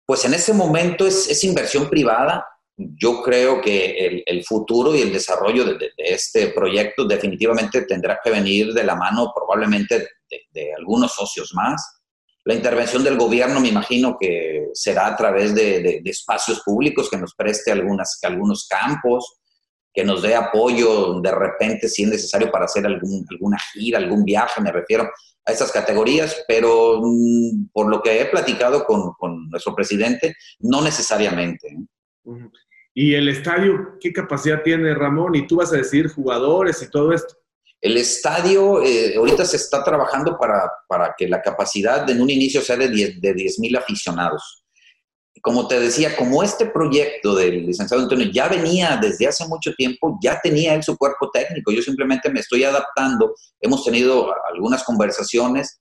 [0.07, 5.13] Pues en ese momento es, es inversión privada yo creo que el, futuro y el
[5.13, 11.53] desarrollo de, este proyecto definitivamente tendrá que venir de la mano probablemente de, algunos socios
[11.55, 12.01] más.
[12.45, 17.35] La intervención del gobierno me imagino que será a través de, espacios públicos que nos
[17.35, 19.39] preste algunas, algunos campos,
[19.97, 24.25] que nos dé apoyo de repente si es necesario para hacer algún, alguna gira, algún
[24.25, 25.09] viaje, me refiero
[25.47, 30.83] a estas categorías, pero mm, por lo que he platicado con, con nuestro presidente, no
[30.83, 31.69] necesariamente.
[31.69, 32.51] ¿eh?
[32.93, 35.35] ¿Y el estadio qué capacidad tiene Ramón?
[35.35, 37.35] Y tú vas a decir jugadores y todo esto.
[37.81, 42.61] El estadio eh, ahorita se está trabajando para, para, que la capacidad en un inicio
[42.61, 44.66] sea de 10 de mil aficionados.
[45.43, 50.19] Como te decía, como este proyecto del licenciado Antonio ya venía desde hace mucho tiempo,
[50.23, 51.73] ya tenía él su cuerpo técnico.
[51.73, 53.35] Yo simplemente me estoy adaptando.
[53.61, 55.81] Hemos tenido algunas conversaciones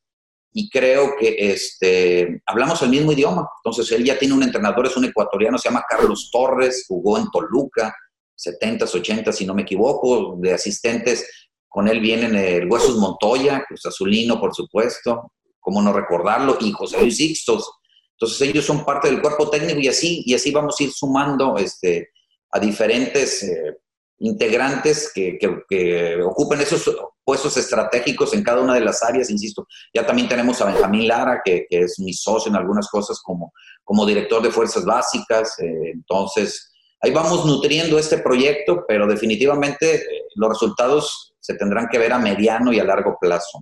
[0.58, 3.46] y creo que este, hablamos el mismo idioma.
[3.63, 7.30] Entonces, él ya tiene un entrenador, es un ecuatoriano, se llama Carlos Torres, jugó en
[7.30, 7.94] Toluca,
[8.38, 11.30] 70s, 80 si no me equivoco, de asistentes.
[11.68, 17.02] Con él vienen el Huesos Montoya, Cruz Azulino, por supuesto, cómo no recordarlo, y José
[17.02, 17.70] Luis Sixtos.
[18.19, 21.58] Entonces, ellos son parte del cuerpo técnico y así, y así vamos a ir sumando
[21.58, 22.10] este,
[22.51, 23.78] a diferentes eh,
[24.19, 26.89] integrantes que, que, ocupen esos
[27.23, 29.67] puestos estratégicos en cada una de las áreas, insisto.
[29.93, 33.51] Ya también tenemos a Benjamín Lara, que, es mi socio en algunas cosas como,
[33.84, 35.60] como director de Fuerzas Básicas.
[35.60, 40.01] Eh, entonces, ahí vamos nutriendo este proyecto, pero definitivamente eh,
[40.36, 43.62] los resultados se tendrán que ver a mediano y a largo plazo.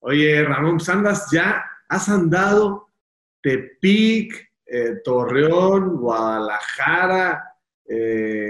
[0.00, 2.85] Oye, Ramón Sandas, ya has andado
[3.46, 7.44] Tepic, eh, Torreón, Guadalajara,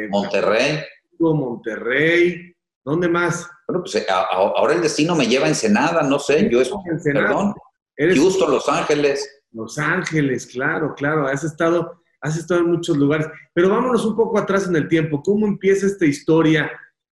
[0.08, 0.80] Monterrey.
[1.18, 3.46] Monterrey, ¿dónde más?
[3.68, 6.70] Bueno, pues eh, ahora el destino me lleva a Ensenada, no sé, yo es,
[7.04, 7.54] perdón,
[7.94, 9.42] Eres Houston, Los Ángeles.
[9.52, 13.26] Los Ángeles, claro, claro, has estado, has estado en muchos lugares.
[13.52, 15.22] Pero vámonos un poco atrás en el tiempo.
[15.22, 16.70] ¿Cómo empieza esta historia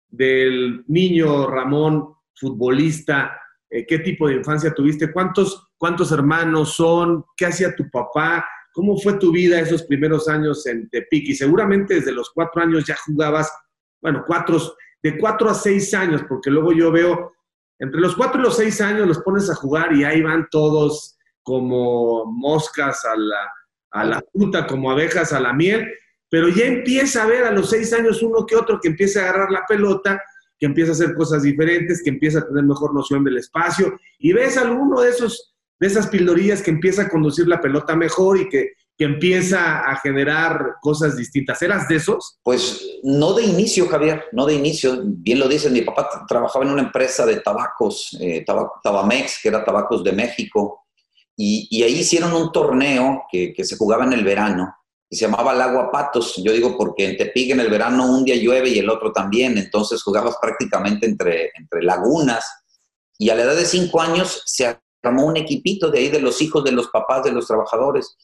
[0.09, 3.42] del niño Ramón, futbolista?
[3.73, 5.11] Eh, ¿Qué tipo de infancia tuviste?
[5.11, 7.25] ¿Cuántos, ¿Cuántos hermanos son?
[7.35, 8.47] ¿Qué hacía tu papá?
[8.75, 11.31] ¿Cómo fue tu vida esos primeros años en Tepic?
[11.31, 13.51] Y seguramente desde los cuatro años ya jugabas,
[14.03, 14.61] bueno, cuatro,
[15.03, 17.33] de cuatro a seis años, porque luego yo veo,
[17.79, 21.17] entre los cuatro y los seis años los pones a jugar y ahí van todos
[21.43, 23.51] como moscas a la,
[23.93, 25.91] a la fruta, como abejas a la miel,
[26.29, 29.23] pero ya empieza a ver a los seis años uno que otro que empieza a
[29.25, 30.23] agarrar la pelota,
[30.63, 34.33] que empieza a hacer cosas diferentes, que empieza a tener mejor noción del espacio, y
[34.33, 38.49] ves alguno de esos de esas pildorillas que empieza a conducir la pelota mejor y
[38.49, 41.61] que, que empieza a generar cosas distintas.
[41.63, 42.39] ¿Eras de esos?
[42.45, 45.03] Pues no de inicio, Javier, no de inicio.
[45.05, 48.45] Bien lo dices, mi papá trabajaba en una empresa de tabacos, eh,
[48.85, 50.85] Tabamex, que era tabacos de México,
[51.37, 54.73] y, y ahí hicieron un torneo que, que, se jugaba en el verano
[55.13, 56.41] y se llamaba el agua patos.
[56.43, 59.59] Yo digo porque en Tepic en el verano un día llueve y el otro también,
[59.59, 62.47] entonces jugabas prácticamente entre, entre lagunas.
[63.19, 66.41] Y a la edad de cinco años se armó un equipito de ahí de los
[66.41, 68.17] hijos de los papás de los trabajadores.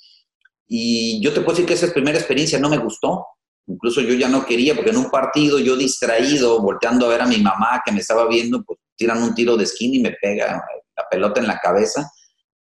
[0.67, 3.27] Y yo te puedo decir que esa primera experiencia no me gustó.
[3.67, 7.27] Incluso yo ya no quería, porque en un partido yo distraído, volteando a ver a
[7.27, 10.65] mi mamá que me estaba viendo, pues tiran un tiro de skin y me pega
[10.97, 12.11] la pelota en la cabeza.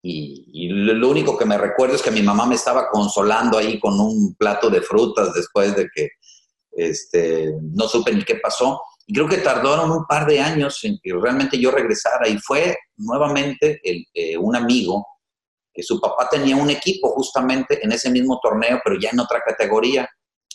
[0.02, 4.00] Y, lo único que me recuerdo es que mi mamá me estaba consolando ahí con
[4.00, 6.10] un plato de frutas después de que
[6.72, 8.82] este, no supe ni qué pasó.
[9.06, 12.78] Y creo que tardaron un par de años en que realmente yo regresara y fue
[12.98, 15.06] nuevamente el, eh, un amigo
[15.74, 19.42] que su papá tenía un equipo justamente en ese mismo torneo, pero ya en otra
[19.46, 20.10] categoría.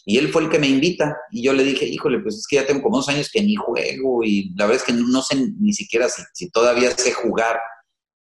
[0.05, 2.57] Y él fue el que me invita y yo le dije, híjole, pues es que
[2.57, 5.37] ya tengo como dos años que ni juego y la verdad es que no, sé
[5.61, 7.61] ni siquiera si, todavía sé jugar.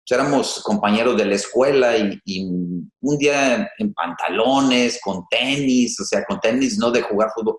[0.07, 6.05] Pues éramos compañeros de la escuela y, y, un día en pantalones, con tenis, o
[6.05, 7.57] sea, con tenis no de jugar fútbol,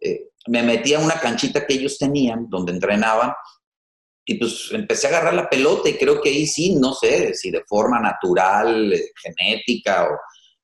[0.00, 3.32] eh, me metí a una canchita que ellos tenían, donde entrenaban,
[4.26, 7.50] y pues empecé a agarrar la pelota y creo que ahí sí, no sé, si
[7.50, 10.08] de forma natural, eh, genética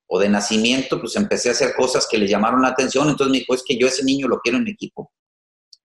[0.09, 3.09] o, de nacimiento, pues empecé a hacer cosas que le llamaron la atención.
[3.09, 5.13] Entonces me dijo, es que yo ese niño lo quiero en mi equipo.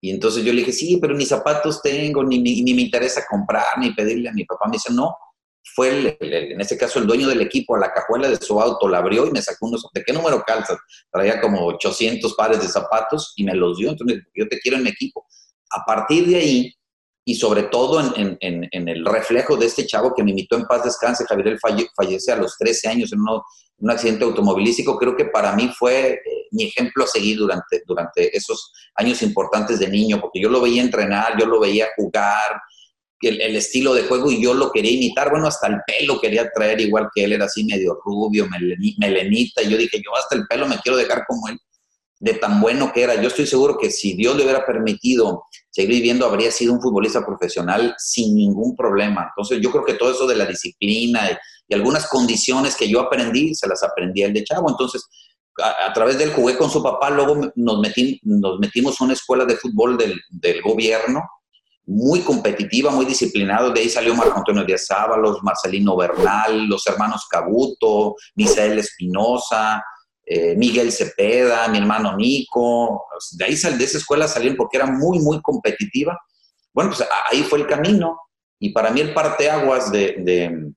[0.01, 3.77] Y entonces yo le dije, sí, pero ni zapatos tengo, ni, ni me interesa comprar,
[3.77, 4.67] ni pedirle a mi papá.
[4.67, 5.15] Me dice, no,
[5.73, 8.99] fue en este caso el dueño del equipo a la cajuela de su auto, la
[8.99, 10.77] abrió y me sacó unos, ¿de qué número calzas?
[11.11, 14.83] Traía como 800 pares de zapatos y me los dio, entonces yo te quiero en
[14.83, 15.25] mi equipo.
[15.71, 16.73] A partir de ahí,
[17.27, 20.65] y sobre todo en, en, en, el reflejo de este chavo que me invitó en
[20.65, 25.25] paz descanse, Javier, él fallece a los 13 años en un accidente automovilístico, creo que
[25.25, 30.21] para mí fue eh, mi ejemplo a seguir durante, durante esos años importantes de niño,
[30.21, 32.61] porque yo lo veía entrenar, yo lo veía jugar,
[33.21, 35.31] el, estilo de juego y yo lo quería imitar.
[35.31, 38.47] Bueno, hasta el pelo quería traer igual que él, era así medio rubio,
[38.97, 39.61] melenita.
[39.61, 41.57] Y yo dije, yo hasta el pelo me quiero dejar como él,
[42.19, 43.15] de tan bueno que era.
[43.21, 47.25] Yo estoy seguro que si Dios le hubiera permitido seguir viviendo, habría sido un futbolista
[47.25, 49.29] profesional sin ningún problema.
[49.29, 51.35] Entonces, yo creo que todo eso de la disciplina y,
[51.73, 54.69] algunas condiciones que yo aprendí, se las aprendí el de chavo.
[54.69, 55.03] Entonces,
[55.57, 59.45] a, través del jugué con su papá, luego nos, metí, nos metimos a una escuela
[59.45, 61.23] de fútbol del, del gobierno
[61.87, 63.71] muy competitiva, muy disciplinado.
[63.71, 69.83] De ahí salió Marco Antonio Díaz Ábalos, Marcelino Bernal, los hermanos Cabuto, Misael Espinosa,
[70.25, 73.05] eh, Miguel Cepeda, mi hermano Nico.
[73.33, 76.19] De ahí de esa escuela salieron porque era muy, muy competitiva.
[76.73, 78.19] Bueno, pues ahí fue el camino.
[78.59, 80.71] Y para mí el parteaguas de, de,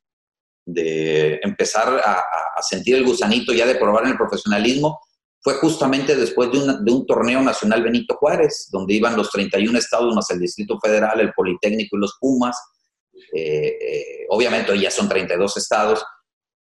[0.67, 2.25] de empezar a,
[2.57, 5.01] a sentir el gusanito ya de probar en el profesionalismo
[5.41, 10.31] fue justamente después de, un torneo nacional Benito Juárez, donde iban los 31 estados más
[10.31, 12.57] el Distrito Federal, el Politécnico y los Pumas.
[13.33, 16.05] Eh, eh, obviamente ya son 32 estados.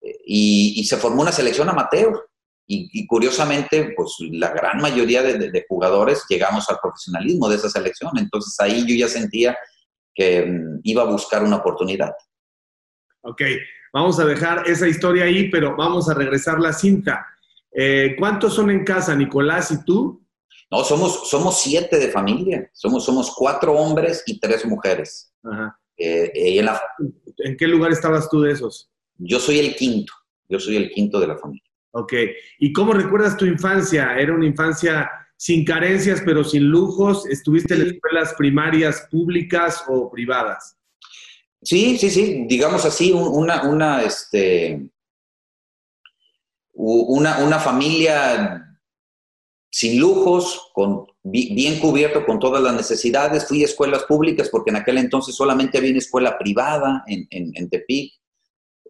[0.03, 2.29] Eh, y, se formó una selección amateur.
[2.69, 8.11] Y, curiosamente, pues la gran mayoría de, jugadores llegamos al profesionalismo de esa selección.
[8.19, 9.57] Entonces ahí yo ya sentía
[10.13, 12.13] que mm, iba a buscar una oportunidad.
[13.23, 13.43] Ok,
[13.93, 17.25] vamos a dejar esa historia ahí, pero vamos a regresar la cinta.
[17.79, 20.25] Eh, ¿Cuántos son en casa, Nicolás y tú?
[20.71, 22.71] No, somos, somos siete de familia.
[22.73, 25.31] Somos, somos cuatro hombres y tres mujeres.
[25.99, 26.67] Eh, eh,
[27.39, 28.91] en, qué lugar estabas tú de esos?
[29.19, 30.13] Yo soy el quinto.
[30.49, 31.71] Yo soy el quinto de la familia.
[31.91, 32.15] Ok.
[32.59, 34.17] ¿Y cómo recuerdas tu infancia?
[34.19, 37.27] ¿Era una infancia sin carencias, pero sin lujos?
[37.27, 40.79] ¿Estuviste en escuelas primarias públicas o privadas?
[41.63, 42.47] Sí, sí, sí.
[42.49, 44.89] Digamos así, una, una, este,
[46.77, 48.63] una, una familia
[49.71, 53.47] sin lujos, con, bien cubierto con todas las necesidades.
[53.47, 57.69] Fui a escuelas públicas porque en aquel entonces solamente había una escuela privada en, en,
[57.69, 58.15] Tepic,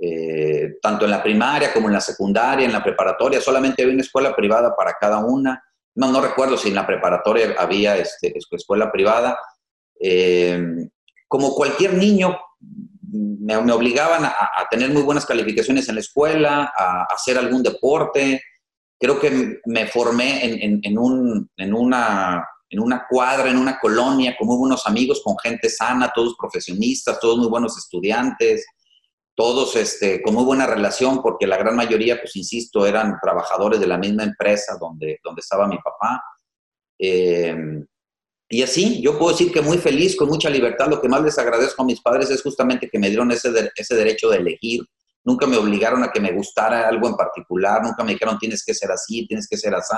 [0.00, 4.02] eh, tanto en la primaria como en la secundaria, en la preparatoria, solamente había una
[4.02, 5.62] escuela privada para cada una.
[5.94, 9.38] No, no recuerdo si en la preparatoria había este, escuela privada.
[9.98, 10.88] Eh,
[11.26, 12.38] como cualquier niño,
[13.40, 14.34] me, obligaban a,
[14.70, 18.42] tener muy buenas calificaciones en la escuela, a, hacer algún deporte.
[18.98, 24.48] Creo que me formé en, un, en, una, en una cuadra, en una colonia, con
[24.48, 28.66] muy buenos amigos, con gente sana, todos profesionistas, todos muy buenos estudiantes,
[29.34, 33.86] todos este, con muy buena relación, porque la gran mayoría, pues insisto, eran trabajadores de
[33.86, 36.22] la misma empresa donde, donde estaba mi papá.
[36.98, 37.54] Eh,
[38.48, 40.88] y así, yo puedo decir que muy feliz, con mucha libertad.
[40.88, 43.94] Lo que más les agradezco a mis padres es justamente que me dieron ese, ese
[43.96, 44.82] derecho de elegir.
[45.24, 48.72] Nunca me obligaron a que me gustara algo en particular, nunca me dijeron tienes que
[48.72, 49.96] ser así, tienes que ser así.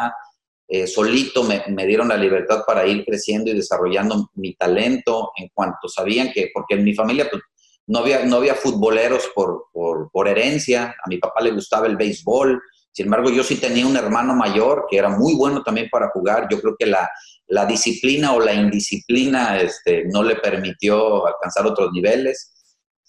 [0.67, 5.89] Eh, solito me, dieron la libertad para ir creciendo y desarrollando mi talento en cuanto
[5.89, 7.43] sabían que, porque en mi familia pues,
[7.87, 11.97] no, había, no había futboleros por, por, por herencia, a mi papá le gustaba el
[11.97, 16.11] béisbol, sin embargo yo sí tenía un hermano mayor que era muy bueno también para
[16.11, 17.09] jugar, yo creo que la,
[17.49, 22.55] la disciplina o la indisciplina este, no le permitió alcanzar otros niveles.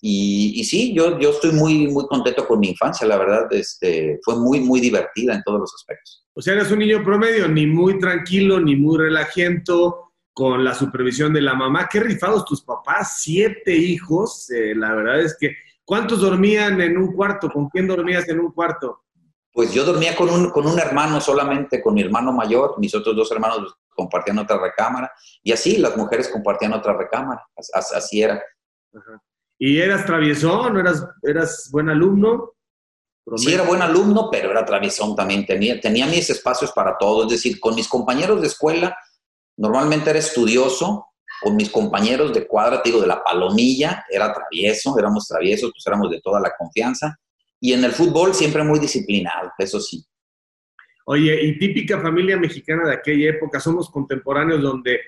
[0.02, 4.40] Y, sí, yo, yo estoy muy, muy contento con mi infancia, la verdad, este, fue
[4.40, 6.26] muy, muy divertida en todos los aspectos.
[6.34, 11.34] O sea, eres un niño promedio, ni muy tranquilo, ni muy relajiento, con la supervisión
[11.34, 11.90] de la mamá.
[11.92, 17.14] Qué rifados tus papás, siete hijos, eh, la verdad es que, ¿cuántos dormían en un
[17.14, 17.50] cuarto?
[17.50, 19.02] ¿Con quién dormías en un cuarto?
[19.52, 23.18] Pues yo dormía con un, con un hermano solamente, con mi hermano mayor, mis otros
[23.18, 25.12] dos hermanos compartían otra recámara,
[25.44, 28.42] y así las mujeres compartían otra recámara, así era.
[29.58, 30.78] ¿Y eras traviesón?
[30.78, 32.54] ¿Eras, eras buen alumno?
[33.36, 35.46] Sí, era buen alumno, pero era traviesón también.
[35.46, 37.24] Tenía, tenía mis espacios para todo.
[37.24, 38.98] Es decir, con mis compañeros de escuela,
[39.58, 41.06] normalmente era estudioso.
[41.42, 46.10] Con mis compañeros de cuadra, digo, de la palomilla, era travieso, éramos traviesos, pues éramos
[46.10, 47.16] de toda la confianza.
[47.62, 50.04] Y en el fútbol siempre muy disciplinado, eso sí.
[51.12, 55.02] Oye, y típica familia mexicana de aquella época, somos contemporáneos donde,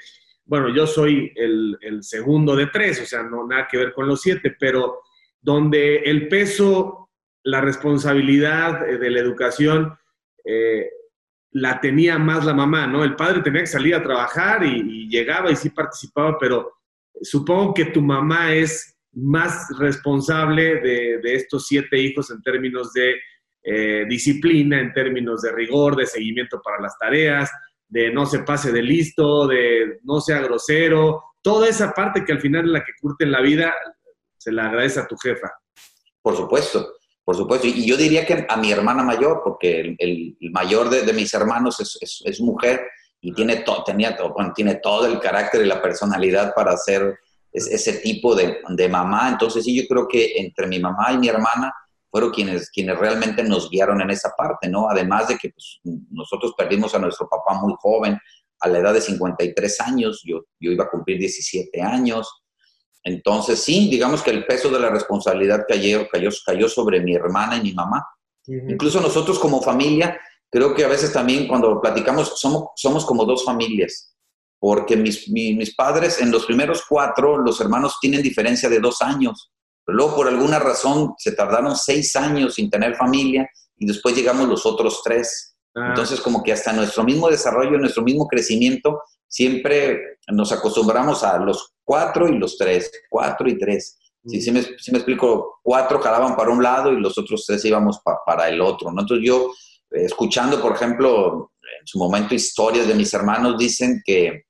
[0.46, 4.20] bueno, yo soy el, segundo de tres, o sea, no nada que ver con los
[4.20, 5.02] siete, pero
[5.40, 7.12] donde el peso,
[7.44, 9.96] la responsabilidad de la educación
[10.44, 10.90] eh,
[11.52, 13.04] la tenía más la mamá, ¿no?
[13.04, 16.80] El padre tenía que salir a trabajar y, llegaba y sí participaba, pero
[17.22, 23.18] supongo que tu mamá es más responsable de, de estos siete hijos en términos de
[23.64, 27.50] eh, disciplina en términos de rigor, de seguimiento para las tareas,
[27.88, 32.42] de no se pase de listo, de no sea grosero, toda esa parte que al
[32.42, 33.74] final es la que curte en la vida,
[34.38, 35.52] se la agradece a tu jefa.
[36.22, 36.94] Por supuesto,
[37.24, 37.68] por supuesto.
[37.68, 42.42] Y yo diría que a mi hermana mayor, porque el, mayor de, mis hermanos es,
[42.42, 42.82] mujer
[43.20, 44.18] y tiene, to, tenía,
[44.56, 47.20] tiene todo el carácter y la personalidad para ser
[47.52, 49.30] ese tipo de, de mamá.
[49.30, 51.74] Entonces sí, yo creo que entre mi mamá y mi hermana
[52.12, 54.90] fueron quienes, quienes realmente nos guiaron en esa parte, ¿no?
[54.90, 55.80] Además de que pues,
[56.12, 58.20] nosotros perdimos a nuestro papá muy joven,
[58.60, 62.44] a la edad de 53 años, yo, yo iba a cumplir 17 años.
[63.04, 67.58] Entonces, sí, digamos que el peso de la responsabilidad cayó, cayó, cayó sobre mi hermana
[67.58, 68.06] y mi mamá.
[68.46, 70.20] Incluso nosotros como familia,
[70.50, 74.16] creo que a veces también cuando platicamos somos, somos como dos familias,
[74.60, 79.52] porque mis, mis padres en los primeros cuatro, los hermanos tienen diferencia de dos años.
[79.86, 84.48] Pero luego, por alguna razón, se tardaron seis años sin tener familia y después llegamos
[84.48, 85.56] los otros tres.
[85.76, 85.88] Ah.
[85.90, 91.74] Entonces, como que hasta nuestro mismo desarrollo, nuestro mismo crecimiento, siempre nos acostumbramos a los
[91.84, 93.98] cuatro y los tres, cuatro y tres.
[94.24, 98.62] Si, me, explico, cuatro jalaban para un lado y los otros tres íbamos para el
[98.62, 98.92] otro.
[98.92, 99.02] ¿no?
[99.02, 99.52] Entonces yo,
[99.90, 104.44] eh, escuchando, por ejemplo, en su momento historias de mis hermanos, dicen que,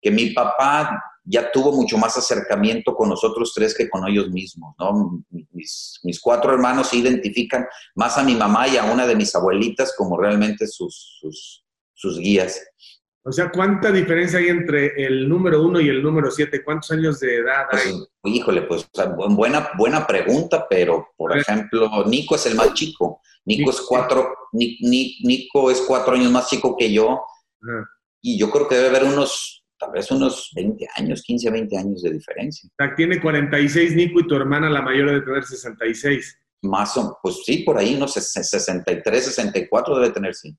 [0.00, 4.74] que mi papá ya tuvo mucho más acercamiento con nosotros tres que con ellos mismos,
[4.78, 5.22] ¿no?
[5.52, 9.94] Mis, cuatro hermanos se identifican más a mi mamá y a una de mis abuelitas
[9.96, 11.20] como realmente sus,
[11.94, 12.60] sus, guías.
[13.24, 16.64] O sea, ¿cuánta diferencia hay entre el número uno y el número siete?
[16.64, 18.36] ¿Cuántos años de edad pues, hay?
[18.36, 18.88] híjole, pues
[19.30, 23.20] buena, buena pregunta, pero por ejemplo, Nico es el más chico.
[23.44, 27.22] Nico es cuatro, Nico es cuatro años más chico que yo.
[28.20, 32.02] Y yo creo que debe haber unos tal vez unos 20 años, 15, 20 años
[32.02, 32.70] de diferencia.
[32.70, 36.38] O sea, tiene 46 Nico y tu hermana la mayor debe tener 66.
[36.62, 40.56] Más o pues sí, por ahí, no sé, 63, 64 debe tener, sí.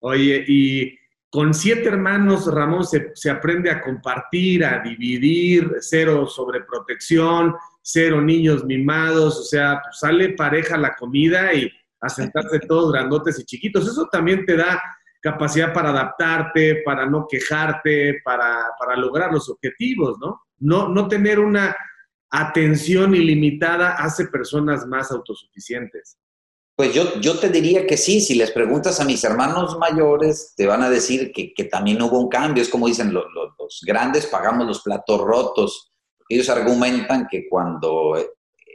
[0.00, 0.98] Oye, y
[1.30, 8.64] con siete hermanos, Ramón, se, se aprende a compartir, a dividir, cero sobreprotección, cero niños
[8.64, 11.70] mimados, o sea, pues sale pareja la comida y
[12.00, 13.86] a sentarse todos grandotes y chiquitos.
[13.86, 14.82] Eso también te da
[15.24, 20.42] capacidad para adaptarte, para no quejarte, para, para lograr los objetivos, ¿no?
[20.58, 20.88] ¿no?
[20.88, 21.74] No tener una
[22.30, 26.18] atención ilimitada hace personas más autosuficientes.
[26.76, 30.66] Pues yo, yo te diría que sí, si les preguntas a mis hermanos mayores, te
[30.66, 34.26] van a decir que, que también hubo un cambio, es como dicen, los, los, grandes
[34.26, 35.92] pagamos los platos rotos,
[36.28, 38.28] ellos argumentan que cuando eh,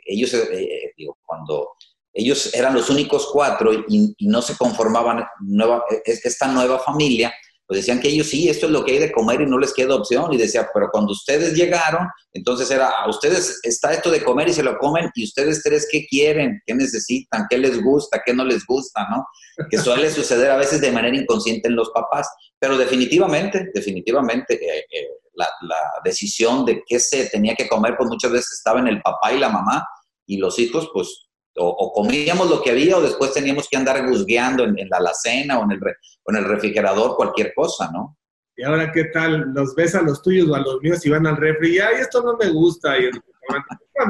[0.03, 1.73] ellos, eh, eh, digo, cuando
[2.13, 7.33] ellos eran los únicos cuatro y, no se conformaban nueva, esta nueva familia,
[7.69, 9.75] pues decían que ellos sí, esto es lo que hay de comer y no les
[9.75, 10.33] queda opción.
[10.33, 14.53] Y decía, pero cuando ustedes llegaron, entonces era, a ustedes está esto de comer y
[14.53, 16.59] se lo comen, y ustedes tres, ¿qué quieren?
[16.65, 17.45] ¿Qué necesitan?
[17.47, 18.23] ¿Qué les gusta?
[18.25, 19.07] ¿Qué no les gusta?
[19.11, 19.23] ¿No?
[19.69, 22.27] Que suele suceder a veces de manera inconsciente en los papás.
[22.57, 28.09] Pero definitivamente, definitivamente, eh, eh, la, la decisión de qué se tenía que comer, pues
[28.09, 29.87] muchas veces estaba en el papá y la mamá,
[30.25, 34.63] y los hijos, pues o, comíamos lo que había o después teníamos que andar guzgueando
[34.63, 38.17] en, la alacena o en, el en el refrigerador cualquier cosa, ¿no?
[38.55, 39.53] Y ahora, ¿qué tal?
[39.53, 41.95] ¿Los ves a los tuyos o a los míos y van al refri y, ay,
[42.01, 43.09] esto no me gusta, y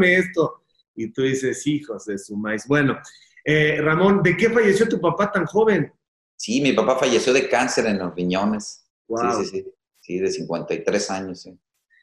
[0.02, 0.64] esto.
[0.96, 2.66] Y tú dices, hijos de su maíz.
[2.68, 3.00] Bueno,
[3.46, 5.94] eh, Ramón, ¿de qué falleció tu papá tan joven?
[6.36, 8.88] Sí, mi papá falleció de cáncer en los riñones.
[9.08, 9.66] Sí, sí, sí.
[10.00, 11.56] Sí, de 53 años, sí.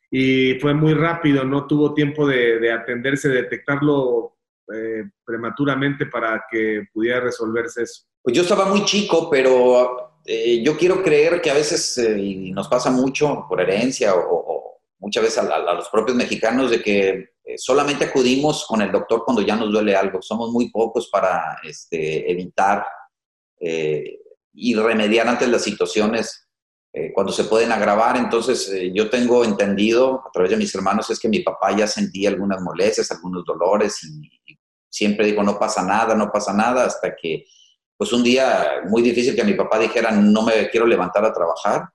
[0.09, 4.36] Y fue muy rápido, no tuvo tiempo de, de atenderse, de detectarlo
[4.75, 8.03] eh, prematuramente para que pudiera resolverse eso?
[8.21, 12.51] Pues yo estaba muy chico, pero eh, yo quiero creer que a veces, eh, y
[12.51, 18.07] nos pasa mucho por herencia o, muchas veces a, los propios mexicanos, de que solamente
[18.07, 20.21] acudimos con el doctor cuando ya nos duele algo.
[20.21, 22.85] Somos muy pocos para este, evitar
[23.61, 26.49] y remediar antes las situaciones
[27.15, 28.17] cuando se pueden agravar.
[28.17, 32.31] Entonces, yo tengo entendido a través de mis hermanos es que mi papá ya sentía
[32.31, 34.56] algunas molestias, algunos dolores y,
[34.97, 37.45] siempre digo, no pasa nada, no pasa nada, hasta que,
[37.99, 41.91] pues un día muy difícil que mi papá dijera, no me quiero levantar a trabajar.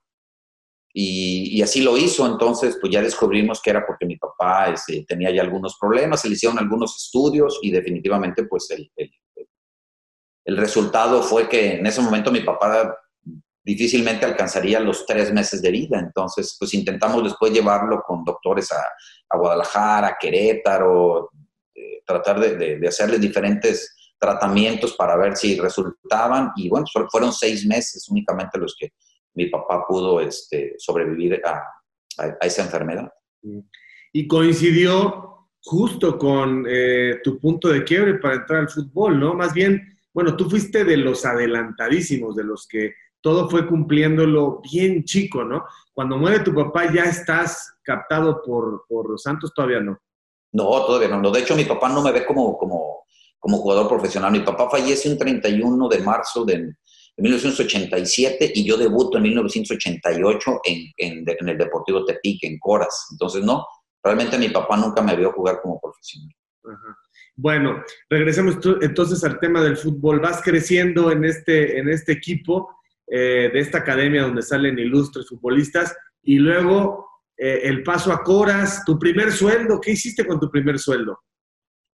[0.93, 5.31] Y, así lo hizo, entonces pues ya descubrimos que era porque mi papá este, tenía
[5.31, 8.91] ya algunos problemas, se le hicieron algunos estudios y definitivamente pues el,
[10.45, 12.93] el, resultado fue que en ese momento mi papá
[13.63, 15.97] difícilmente alcanzaría los tres meses de vida.
[15.97, 18.83] Entonces, pues intentamos después llevarlo con doctores a,
[19.29, 21.29] a Guadalajara, a Querétaro,
[22.11, 28.07] tratar de, de, hacerle diferentes tratamientos para ver si resultaban y bueno, fueron seis meses
[28.09, 28.93] únicamente los que
[29.33, 31.63] mi papá pudo este, sobrevivir a,
[32.17, 33.09] a, esa enfermedad.
[34.13, 39.33] Y coincidió justo con eh, tu punto de quiebre para entrar al fútbol, ¿no?
[39.33, 45.03] Más bien, bueno, tú fuiste de los adelantadísimos, de los que todo fue cumpliéndolo bien
[45.03, 45.63] chico, ¿no?
[45.93, 49.99] Cuando muere tu papá ya estás captado por, por Santos, todavía no.
[50.53, 51.31] No, todavía no.
[51.31, 53.05] De hecho, mi papá no me ve como, como,
[53.39, 54.31] como jugador profesional.
[54.31, 56.73] Mi papá fallece un 31 de marzo de,
[57.17, 63.07] 1987 y yo debuto en 1988 en, en, en, el Deportivo Tepic, en Coras.
[63.11, 63.65] Entonces, no,
[64.03, 66.33] realmente mi papá nunca me vio jugar como profesional.
[67.35, 70.19] Bueno, regresemos entonces al tema del fútbol.
[70.19, 72.69] Vas creciendo en este, en este equipo
[73.07, 77.10] eh, de esta academia donde salen ilustres futbolistas y luego
[77.43, 81.21] eh, el paso a Coras, tu primer sueldo, ¿qué hiciste con tu primer sueldo?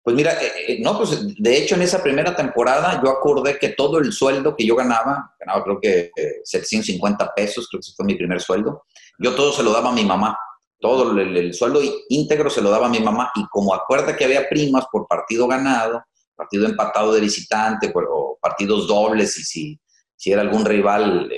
[0.04, 3.70] Pues mira, eh, eh, no, pues de hecho en esa primera temporada yo acordé que
[3.70, 6.12] todo el sueldo que yo ganaba, ganaba creo que
[6.44, 8.84] 750 pesos, creo que fue mi primer sueldo,
[9.20, 10.38] yo todo se lo daba a mi mamá,
[10.82, 11.80] todo el, sueldo
[12.10, 15.48] íntegro se lo daba a mi mamá y como acuerda que había primas por partido
[15.48, 16.04] ganado,
[16.36, 19.80] partido empatado de visitante o partidos dobles y si,
[20.14, 21.32] si era algún rival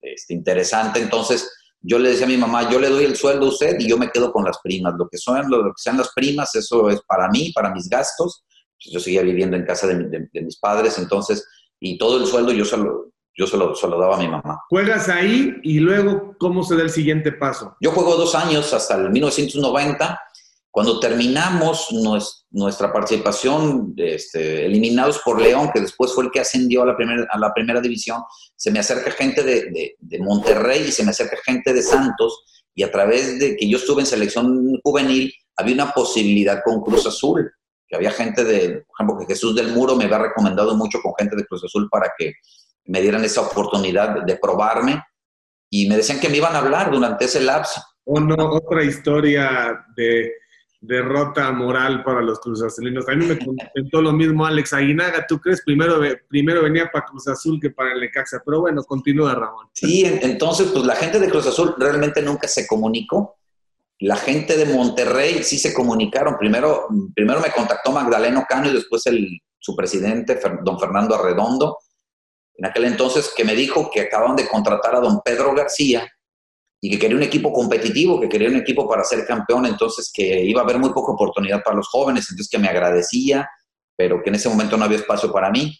[0.00, 3.48] este, interesante, entonces yo le decía a mi mamá, yo le doy el sueldo a
[3.50, 4.94] usted y yo me quedo con las primas.
[4.98, 8.44] Lo que, son, lo que sean las primas, eso es para mí, para mis gastos.
[8.82, 11.46] Pues yo seguía viviendo en casa de, mis padres, entonces,
[11.80, 14.60] y todo el sueldo yo se lo, yo se lo, daba a mi mamá.
[14.68, 17.76] ¿Juegas ahí y luego cómo se da el siguiente paso?
[17.80, 20.20] Yo juego dos años hasta el 1990
[20.78, 21.88] cuando terminamos
[22.52, 27.26] nuestra participación, este, eliminados por León, que después fue el que ascendió a la primera,
[27.32, 28.22] a la primera división,
[28.54, 32.92] se me acerca gente de, Monterrey y se me acerca gente de Santos, y a
[32.92, 37.50] través de que yo estuve en selección juvenil, había una posibilidad con Cruz Azul,
[37.88, 41.12] que había gente de, por ejemplo, que Jesús del Muro me había recomendado mucho con
[41.18, 42.34] gente de Cruz Azul para que
[42.84, 45.02] me dieran esa oportunidad de probarme,
[45.70, 47.82] y me decían que me iban a hablar durante ese lapso.
[48.04, 50.30] otra historia de
[50.80, 53.08] derrota moral para los Cruz Azulinos.
[53.08, 55.26] A mí me contó lo mismo Alex Aguinaga.
[55.26, 55.62] ¿Tú crees?
[55.62, 58.42] Primero, primero venía para Cruz Azul que para el Necaxa.
[58.44, 59.66] Pero bueno, continúa, Ramón.
[59.72, 63.36] Sí, entonces, pues la gente de Cruz Azul realmente nunca se comunicó.
[64.00, 66.38] La gente de Monterrey sí se comunicaron.
[66.38, 71.78] Primero, primero me contactó Magdaleno Cano y después el, su presidente, don Fernando Arredondo.
[72.54, 76.08] en aquel entonces, que me dijo que acaban de contratar a don Pedro García
[76.80, 80.44] y que quería un equipo competitivo, que quería un equipo para ser campeón, entonces que
[80.44, 83.48] iba a haber muy poca oportunidad para los jóvenes, entonces que me agradecía,
[83.96, 85.76] pero que en ese momento no había espacio para mí.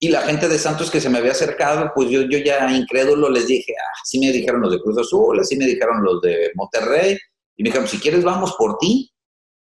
[0.00, 3.28] Y la gente de Santos que se me había acercado, pues yo, yo ya incrédulo
[3.28, 7.18] les dije, ah, me dijeron los de Cruz Azul, así me dijeron los de Monterrey,
[7.56, 9.12] y me dijeron, si quieres vamos por ti.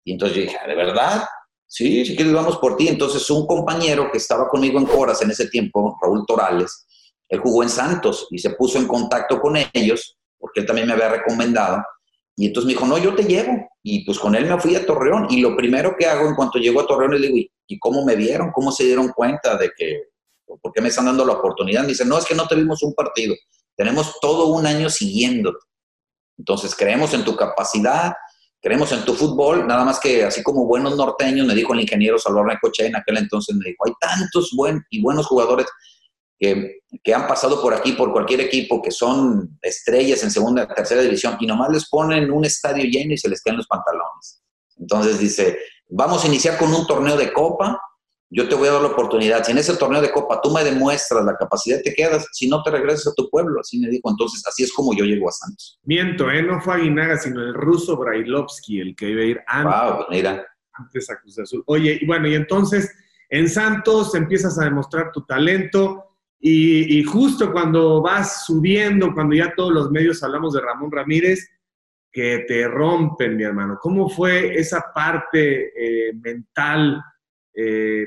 [0.04, 1.24] Y entonces yo dije, ah, ¿de verdad?
[1.66, 2.88] Sí, si quieres vamos por ti.
[2.88, 6.86] Entonces un compañero que estaba conmigo en Coras en ese tiempo, Raúl Torales,
[7.28, 10.94] él jugó en Santos y se puso en contacto con ellos, porque él también me
[10.94, 11.82] había recomendado.
[12.36, 13.68] Y entonces me dijo, no, yo te llevo.
[13.82, 15.26] Y pues con él me fui a Torreón.
[15.30, 18.14] Y lo primero que hago en cuanto llego a Torreón, le digo, ¿y cómo me
[18.14, 18.52] vieron?
[18.52, 20.08] ¿Cómo se dieron cuenta de que
[20.62, 21.82] ¿Por qué me están dando la oportunidad?
[21.82, 23.34] Me dicen, no, es que no tuvimos un partido.
[23.76, 25.58] Tenemos todo un año siguiéndote.
[26.38, 28.14] Entonces, creemos en tu capacidad,
[28.60, 32.18] creemos en tu fútbol, nada más que así como buenos norteños, me dijo el ingeniero
[32.18, 35.66] Salvador Necoche en aquel entonces, me dijo, hay tantos buen, y buenos jugadores
[36.38, 41.02] que, que, han pasado por aquí, por cualquier equipo, que son estrellas en segunda, tercera
[41.02, 44.42] división, y nomás les ponen un estadio lleno y se les caen los pantalones.
[44.78, 45.58] Entonces dice,
[45.88, 47.80] vamos a iniciar con un torneo de copa,
[48.30, 49.42] yo te voy a dar la oportunidad.
[49.44, 52.26] Si en ese torneo de copa tú me demuestras la capacidad, te quedas.
[52.32, 53.60] Si no, te regresas a tu pueblo.
[53.60, 54.10] Así me dijo.
[54.10, 55.80] Entonces, así es como yo llego a Santos.
[55.84, 56.42] Miento, ¿eh?
[56.42, 60.46] No fue Aguinaga, sino el ruso Brailovsky el que iba a ir antes, wow, mira.
[60.74, 61.62] antes a Cruz Azul.
[61.66, 62.90] Oye, y bueno, y entonces
[63.30, 66.07] en Santos empiezas a demostrar tu talento.
[66.40, 71.48] Y, justo cuando vas subiendo, cuando ya todos los medios hablamos de Ramón Ramírez,
[72.12, 73.78] que te rompen, mi hermano.
[73.80, 77.02] ¿Cómo fue esa parte eh, mental?
[77.54, 78.06] Eh,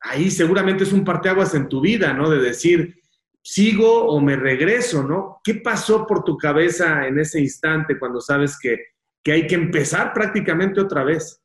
[0.00, 2.30] ahí seguramente es un parteaguas en tu vida, ¿no?
[2.30, 2.94] De decir,
[3.42, 5.40] sigo o me regreso, ¿no?
[5.44, 8.78] ¿Qué pasó por tu cabeza en ese instante cuando sabes que,
[9.26, 11.40] hay que empezar prácticamente otra vez?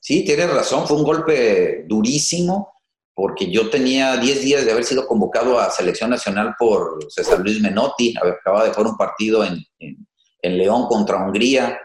[0.00, 2.73] Sí, tienes razón, fue un golpe durísimo
[3.14, 7.60] porque yo tenía 10 días de haber sido convocado a selección nacional por César Luis
[7.60, 11.78] Menotti, acababa de jugar un partido en, en León contra Hungría,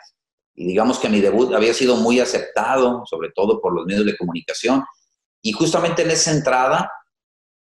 [0.56, 4.18] y digamos que mi debut había sido muy aceptado, sobre todo por los medios de
[4.18, 4.84] comunicación,
[5.42, 6.92] y justamente en esa entrada,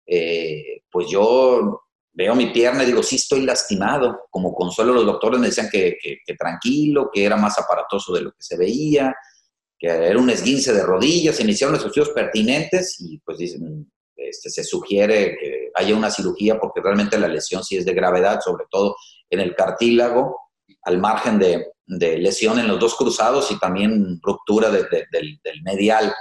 [0.04, 4.26] eh, pues yo veo mi pierna y digo, sí estoy lastimado.
[4.30, 5.96] Como consuelo los doctores me decían que,
[6.36, 9.14] tranquilo, que era más aparatoso de lo que se veía,
[9.78, 11.36] que era un esguince de rodillas.
[11.36, 16.58] Se iniciaron los estudios pertinentes y pues dicen, este, se sugiere que haya una cirugía
[16.58, 18.96] porque realmente la lesión sí es de gravedad, sobre todo
[19.30, 20.36] en el cartílago,
[20.82, 26.12] al margen de, lesión en los dos cruzados y también ruptura del, del medial.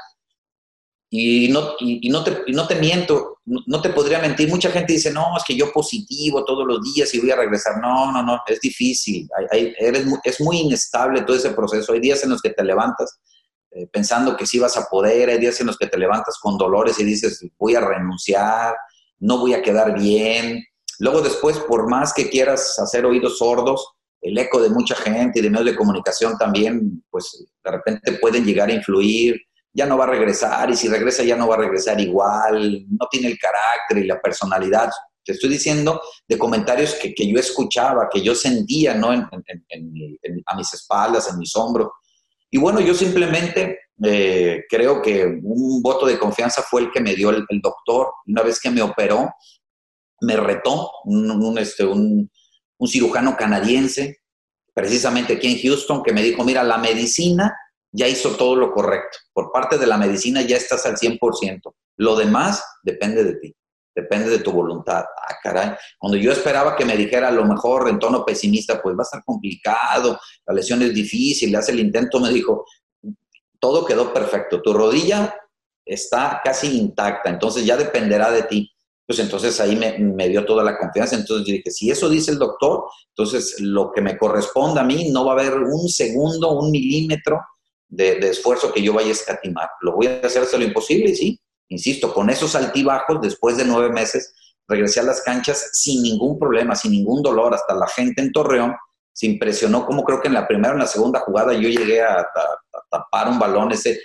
[1.10, 4.49] Y no, y, no, te, no te miento, no, te podría mentir.
[4.49, 7.80] Mucha gente dice, no, es que yo positivo todos los días y voy a regresar.
[7.82, 9.28] No, no, no, es difícil.
[9.51, 11.93] Hay, eres, es muy inestable todo ese proceso.
[11.93, 13.20] Hay días en los que te levantas
[13.72, 16.57] eh, pensando que sí vas a poder, hay días en los que te levantas con
[16.57, 18.76] dolores y dices, voy a renunciar,
[19.20, 20.63] no voy a quedar bien.
[20.99, 25.41] Luego después, por más que quieras hacer oídos sordos, el eco de mucha gente y
[25.43, 29.39] de medios de comunicación también, pues de repente pueden llegar a influir
[29.78, 33.07] ya no va a regresar y si regresa ya no va a regresar igual, no
[33.11, 34.89] tiene el carácter y la personalidad.
[35.24, 39.13] Te estoy diciendo de comentarios que, que yo escuchaba, que yo sentía ¿no?
[39.13, 39.28] En,
[39.70, 41.89] en, a mis espaldas, en mis hombros.
[42.49, 47.15] Y bueno, yo simplemente eh, creo que un voto de confianza fue el que me
[47.15, 48.11] dio el, doctor.
[48.25, 49.29] Una vez que me operó,
[50.21, 50.89] me retó
[51.57, 52.29] este, un,
[52.77, 54.21] un cirujano canadiense,
[54.73, 57.55] precisamente aquí en Houston, que me dijo, mira, la medicina
[57.91, 59.17] ya hizo todo lo correcto.
[59.33, 61.73] Por parte de la medicina ya estás al 100%.
[61.97, 63.55] Lo demás depende de ti,
[63.97, 65.03] depende de tu voluntad.
[65.03, 65.71] Ah, caray.
[65.97, 69.03] Cuando yo esperaba que me dijera a lo mejor en tono pesimista, pues va a
[69.03, 72.63] estar complicado, la lesión es difícil, hace el intento, me dijo,
[73.59, 74.61] todo quedó perfecto.
[74.61, 75.35] Tu rodilla
[75.83, 78.71] está casi intacta, entonces ya dependerá de ti.
[79.07, 81.15] Pues entonces ahí me, me, dio toda la confianza.
[81.15, 85.09] Entonces yo dije, si eso dice el doctor, entonces lo que me corresponde a mí
[85.09, 87.39] no va a haber un segundo, un milímetro
[87.87, 89.69] de, esfuerzo que yo vaya a escatimar.
[89.81, 91.39] Lo voy a hacer hasta lo imposible sí,
[91.70, 94.34] insisto, con esos altibajos, después de nueve meses,
[94.68, 97.53] regresé a las canchas sin ningún problema, sin ningún dolor.
[97.53, 98.76] Hasta la gente en Torreón
[99.13, 102.01] se impresionó como creo que en la primera o en la segunda jugada yo llegué
[102.01, 102.28] a,
[102.89, 103.99] tapar un balón, ese,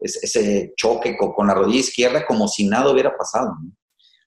[0.00, 3.54] ese, choque con, la rodilla izquierda, como si nada hubiera pasado.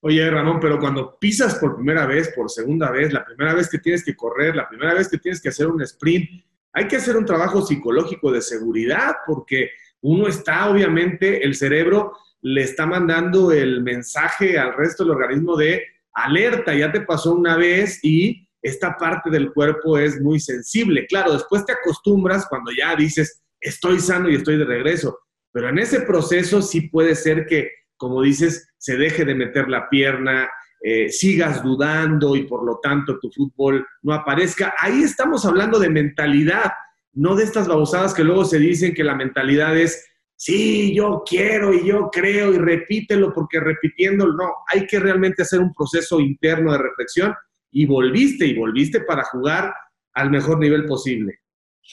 [0.02, 3.80] Oye, Ramón, pero cuando pisas por primera vez, por segunda vez, la primera vez que
[3.80, 6.30] tienes que correr, la primera vez que tienes que hacer un sprint,
[6.72, 9.72] hay que hacer un trabajo psicológico de seguridad porque
[10.02, 12.14] uno está, obviamente, el cerebro
[12.54, 15.84] le está mandando el mensaje al resto del organismo de
[16.14, 21.06] alerta, ya te pasó una vez y esta parte del cuerpo es muy sensible.
[21.08, 25.20] Claro, después te acostumbras cuando ya dices, estoy sano y estoy de regreso,
[25.52, 29.90] pero en ese proceso sí puede ser que, como dices, se deje de meter la
[29.90, 30.50] pierna,
[30.82, 34.74] eh, sigas dudando y por lo tanto tu fútbol no aparezca.
[34.78, 36.72] Ahí estamos hablando de mentalidad,
[37.12, 40.08] no de estas babosadas que luego se dicen que la mentalidad es,
[40.38, 45.60] sí, yo quiero y yo creo y repítelo porque repitiéndolo, no, hay que realmente hacer
[45.60, 47.36] un proceso interno de reflexión
[47.72, 49.74] y volviste y volviste para jugar
[50.14, 51.40] al mejor nivel posible.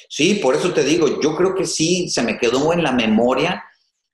[0.09, 3.65] Sí, por eso te digo, yo creo que sí, se me quedó en la memoria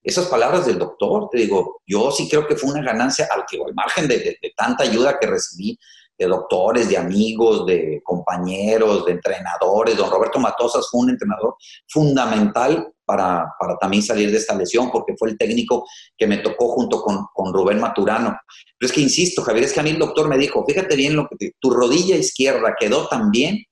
[0.02, 3.58] esas palabras del doctor, te digo, yo sí creo que fue una ganancia al, que,
[3.62, 5.78] al margen de, tanta ayuda que recibí
[6.20, 9.96] de doctores, de amigos, de compañeros, de entrenadores.
[9.96, 11.56] Don Roberto Matosas fue un entrenador
[11.88, 13.50] fundamental para,
[13.80, 15.86] también salir de esta lesión, porque fue el técnico
[16.18, 18.38] que me tocó junto con, Rubén Maturano.
[18.78, 21.16] Pero es que insisto, Javier, es que a mí el doctor me dijo, fíjate bien
[21.16, 23.64] lo que tu rodilla izquierda quedó tan bien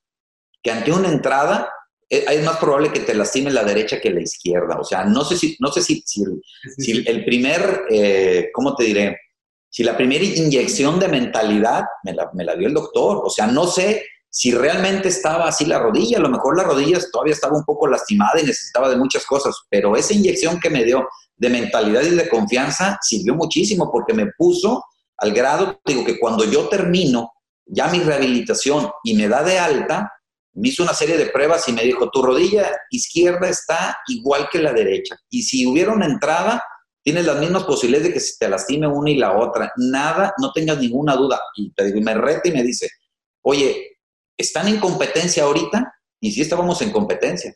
[0.62, 1.70] que ante una entrada
[2.08, 4.78] eh, es más probable que te lastime la derecha que la izquierda.
[4.80, 9.16] O sea, no sé si, no sé si, si, el, primer, eh, ¿cómo te diré?
[9.70, 13.22] Si la primera inyección de mentalidad me la, me la, dio el doctor.
[13.24, 16.18] O sea, no sé si realmente estaba así la rodilla.
[16.18, 19.54] A lo mejor la rodilla todavía estaba un poco lastimada y necesitaba de muchas cosas.
[19.68, 21.06] Pero esa inyección que me dio
[21.36, 24.84] de mentalidad y de confianza sirvió muchísimo porque me puso
[25.18, 27.32] al grado, digo, que cuando yo termino
[27.66, 30.10] ya mi rehabilitación y me da de alta,
[30.54, 34.60] me hizo una serie de pruebas y me dijo, tu rodilla izquierda está igual que
[34.60, 35.16] la derecha.
[35.30, 36.62] Y si hubiera una entrada,
[37.08, 39.72] tienes las mismas posibilidades de que se te lastime una y la otra.
[39.78, 41.40] Nada, no tengas ninguna duda.
[41.56, 42.86] Y me reta y me dice,
[43.40, 43.96] oye,
[44.36, 45.90] ¿están en competencia ahorita?
[46.20, 47.54] Y sí estábamos en competencia.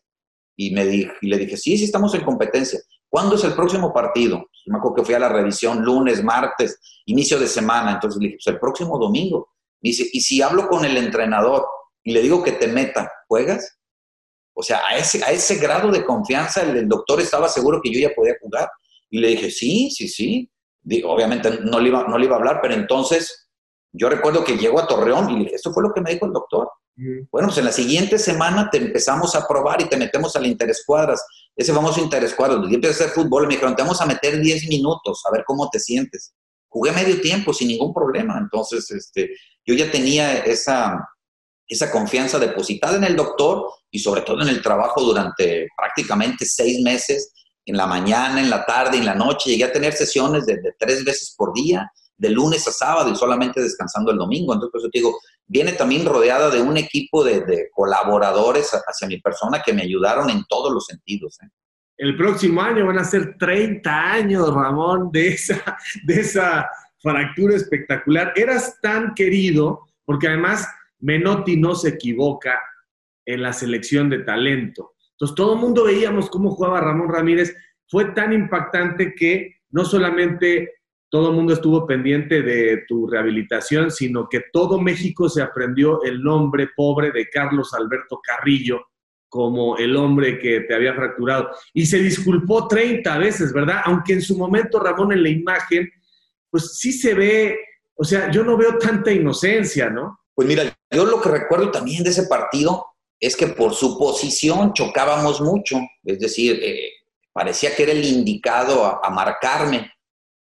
[0.56, 2.80] Y, me y le dije, sí, sí estamos en competencia.
[3.10, 4.48] ¿Cuándo es el próximo partido?
[4.64, 7.92] me acuerdo que fui a la revisión lunes, martes, inicio de semana.
[7.92, 9.50] Entonces le dije, pues el próximo domingo.
[9.82, 11.66] Me dice, ¿y si hablo con el entrenador?
[12.04, 13.78] y le digo que te meta, ¿juegas?
[14.54, 18.00] O sea, a ese, a ese grado de confianza el, doctor estaba seguro que yo
[18.00, 18.70] ya podía jugar.
[19.12, 20.50] Y le dije, sí, sí, sí.
[21.04, 23.50] obviamente no le, iba, no le iba a hablar, pero entonces
[23.92, 26.24] yo recuerdo que llego a Torreón y le dije, esto fue lo que me dijo
[26.24, 26.70] el doctor.
[27.30, 31.22] Bueno, pues en la siguiente semana te empezamos a probar y te metemos al interescuadras.
[31.54, 32.60] Ese famoso interescuadras.
[32.62, 35.32] Yo empecé a hacer fútbol y me dijeron, te vamos a meter 10 minutos a
[35.32, 36.32] ver cómo te sientes.
[36.68, 38.38] Jugué medio tiempo sin ningún problema.
[38.38, 39.30] Entonces, este,
[39.66, 41.06] yo ya tenía esa,
[41.66, 46.80] esa confianza depositada en el doctor y sobre todo en el trabajo durante prácticamente seis
[46.80, 47.32] meses,
[47.64, 49.50] en la mañana, en la tarde, en la noche.
[49.50, 53.60] Llegué a tener sesiones de, tres veces por día, de lunes a sábado y solamente
[53.60, 54.52] descansando el domingo.
[54.52, 59.62] Entonces, por te digo, viene también rodeada de un equipo de, colaboradores hacia mi persona
[59.64, 61.38] que me ayudaron en todos los sentidos.
[61.42, 61.48] ¿eh?
[61.96, 66.68] El próximo año van a ser 30 años, Ramón, de esa, de esa
[67.00, 68.32] fractura espectacular.
[68.36, 70.66] Eras tan querido, porque además
[71.00, 72.60] Menotti no se equivoca
[73.26, 74.91] en la selección de talento.
[75.22, 77.54] Entonces, todo el mundo veíamos cómo jugaba Ramón Ramírez.
[77.86, 80.72] Fue tan impactante que no solamente
[81.08, 86.20] todo el mundo estuvo pendiente de tu rehabilitación, sino que todo México se aprendió el
[86.20, 88.80] nombre pobre de Carlos Alberto Carrillo
[89.28, 91.50] como el hombre que te había fracturado.
[91.72, 93.82] Y se disculpó 30 veces, ¿verdad?
[93.84, 95.88] Aunque en su momento Ramón en la imagen,
[96.50, 97.60] pues sí se ve,
[97.94, 100.18] o sea, yo no veo tanta inocencia, ¿no?
[100.34, 102.91] Pues mira, yo lo que recuerdo también de ese partido
[103.22, 106.90] es que por su posición chocábamos mucho, es decir, eh,
[107.32, 109.92] parecía que era el indicado a, marcarme.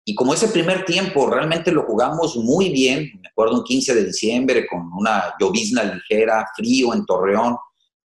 [0.05, 4.05] Y como ese primer tiempo realmente lo jugamos muy bien, me acuerdo un 15 de
[4.05, 7.57] diciembre con una llovizna ligera, frío en Torreón,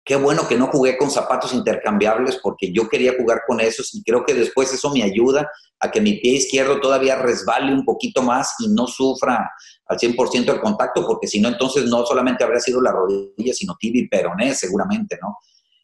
[0.08, 4.02] qué bueno que no jugué con zapatos intercambiables porque yo quería jugar con esos y
[4.02, 5.46] creo que después eso me ayuda
[5.78, 9.50] a que mi pie izquierdo todavía resbale un poquito más y no sufra
[9.86, 13.76] al 100% el contacto, porque si no, entonces no solamente habría sido la rodilla, sino
[13.78, 15.36] tibia y peroné, seguramente, ¿no?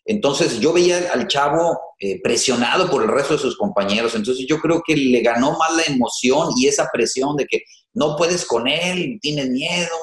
[0.07, 4.59] Entonces yo veía al chavo eh, presionado por el resto de sus compañeros, entonces yo
[4.59, 7.61] creo que le ganó más la emoción y esa presión de que
[7.93, 9.97] no puedes con él, tienes miedo,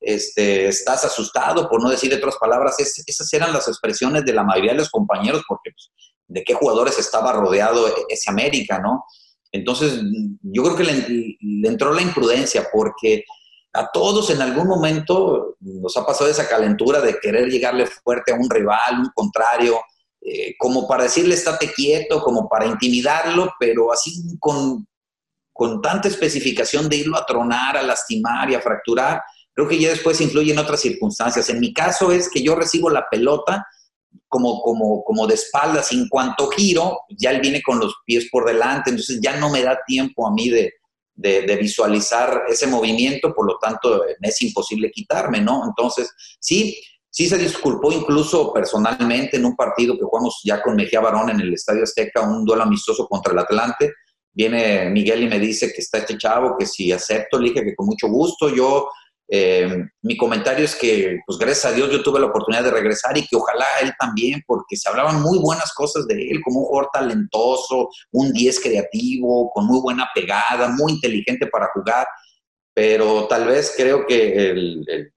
[0.00, 4.72] este, estás asustado, por no decir otras palabras, esas eran las expresiones de la mayoría
[4.72, 5.90] de los compañeros, porque pues,
[6.28, 9.04] de qué jugadores estaba rodeado ese América, ¿no?
[9.50, 10.00] Entonces,
[10.42, 13.24] yo creo que le, entró la imprudencia porque
[13.72, 18.36] a todos en algún momento nos ha pasado esa calentura de querer llegarle fuerte a
[18.36, 19.80] un rival, un contrario,
[20.20, 24.86] eh, como para decirle estate quieto, como para intimidarlo, pero así con,
[25.52, 29.22] con tanta especificación de irlo a tronar, a lastimar y a fracturar,
[29.58, 31.48] creo que ya después influye en otras circunstancias.
[31.48, 33.66] En mi caso es que yo recibo la pelota
[34.28, 35.90] como, como, como de espaldas.
[35.90, 39.64] En cuanto giro, ya él viene con los pies por delante, entonces ya no me
[39.64, 40.74] da tiempo a mí de,
[41.16, 45.64] de, visualizar ese movimiento, por lo tanto es imposible quitarme, ¿no?
[45.66, 46.80] Entonces, sí,
[47.10, 51.40] sí se disculpó incluso personalmente en un partido que jugamos ya con Mejía Barón en
[51.40, 53.92] el Estadio Azteca, un duelo amistoso contra el Atlante.
[54.32, 57.74] viene Miguel y me dice que está este chavo, que si acepto, le dije que
[57.74, 58.54] con mucho gusto.
[58.54, 58.88] Yo,
[59.30, 63.16] eh, mi comentario es que, pues gracias a Dios, yo tuve la oportunidad de regresar
[63.18, 66.66] y que ojalá él también, porque se hablaban muy buenas cosas de él, como un
[66.66, 72.06] jugador talentoso, un 10 creativo, con muy buena pegada, muy inteligente para jugar,
[72.72, 75.12] pero tal vez creo que el,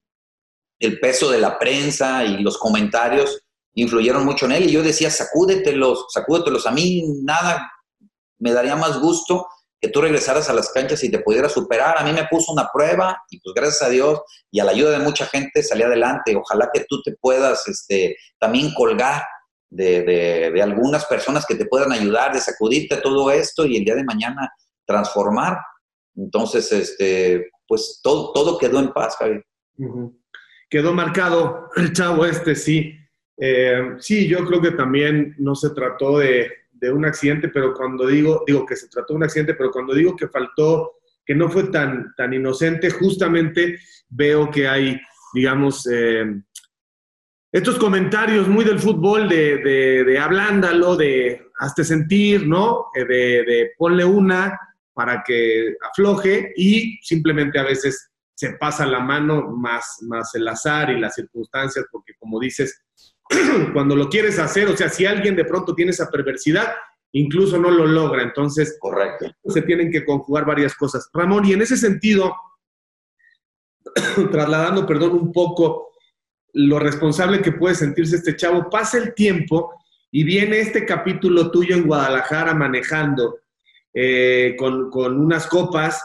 [0.78, 3.40] el, peso de la prensa y los comentarios
[3.74, 6.66] influyeron mucho en él y yo decía, sacúdetelos, sacúdetelos.
[6.66, 7.70] A mí nada
[8.38, 9.46] me daría más gusto
[9.82, 11.98] que tú regresaras a las canchas y te pudieras superar.
[11.98, 14.20] A mí me puso una prueba y pues gracias a Dios
[14.52, 16.36] y a la ayuda de mucha gente salí adelante.
[16.36, 19.24] Ojalá que tú te puedas este, también colgar
[19.70, 20.02] de,
[20.52, 24.04] de, algunas personas que te puedan ayudar, de sacudirte todo esto y el día de
[24.04, 24.52] mañana
[24.86, 25.58] transformar.
[26.14, 29.44] Entonces, este, pues todo, todo quedó en paz, Javier.
[30.70, 32.94] Quedó marcado el chavo este, sí.
[33.36, 36.52] Eh, sí, yo creo que también no se trató de,
[36.82, 39.94] de, un accidente, pero cuando digo, digo que se trató de un accidente, pero cuando
[39.94, 43.78] digo que faltó, que no fue tan, tan inocente, justamente
[44.08, 45.00] veo que hay,
[45.32, 46.24] digamos, eh,
[47.52, 52.86] estos comentarios muy del fútbol de, de, de ablándalo, de hazte sentir, ¿no?
[52.94, 54.58] Eh, de, de ponle una
[54.94, 60.90] para que afloje y simplemente a veces se pasa la mano más, más el azar
[60.90, 62.82] y las circunstancias, porque como dices,
[63.72, 66.72] cuando lo quieres hacer, o sea, si alguien de pronto tiene esa perversidad,
[67.12, 68.22] incluso no lo logra.
[68.22, 69.26] Entonces, Correcto.
[69.46, 71.08] se tienen que conjugar varias cosas.
[71.12, 72.34] Ramón, y en ese sentido,
[74.30, 75.90] trasladando, perdón, un poco
[76.54, 79.72] lo responsable que puede sentirse este chavo, pasa el tiempo
[80.10, 83.38] y viene este capítulo tuyo en Guadalajara manejando
[83.94, 86.02] eh, con, con, unas copas,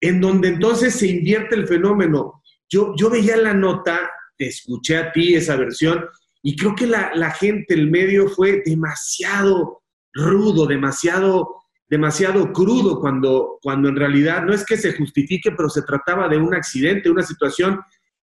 [0.00, 2.42] en donde entonces se invierte el fenómeno.
[2.68, 6.04] Yo, yo veía la nota, te escuché a ti esa versión,
[6.48, 9.82] y creo que la, la, gente, el medio fue demasiado
[10.14, 11.56] rudo, demasiado,
[11.90, 16.38] demasiado crudo cuando, cuando en realidad no es que se justifique, pero se trataba de
[16.38, 17.78] un accidente, una situación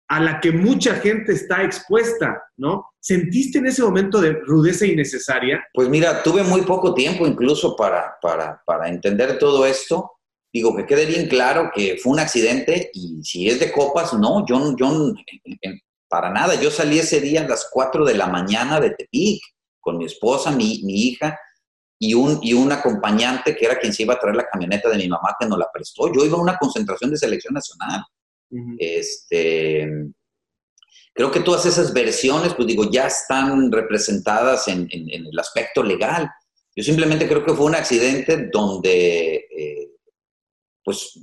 [0.09, 2.87] a la que mucha gente está expuesta, ¿no?
[2.99, 5.65] ¿Sentiste en ese momento de rudeza innecesaria?
[5.73, 10.11] Pues mira, tuve muy poco tiempo incluso para, para, para entender todo esto.
[10.51, 14.45] Digo, que quede bien claro que fue un accidente y si es de copas, no,
[14.45, 15.13] yo, yo
[16.09, 16.55] para nada.
[16.55, 19.41] Yo salí ese día a las 4 de la mañana de Tepic
[19.79, 21.39] con mi esposa, mi, mi hija
[21.99, 24.97] y un, y un acompañante que era quien se iba a traer la camioneta de
[24.97, 26.11] mi mamá que nos la prestó.
[26.13, 28.03] Yo iba a una concentración de selección nacional.
[28.49, 28.75] Uh -huh.
[28.79, 29.87] Este,
[31.13, 35.83] creo que todas esas versiones, pues digo, ya están representadas en, en, en, el aspecto
[35.83, 36.29] legal.
[36.75, 39.89] Yo simplemente creo que fue un accidente donde, eh,
[40.83, 41.19] pues,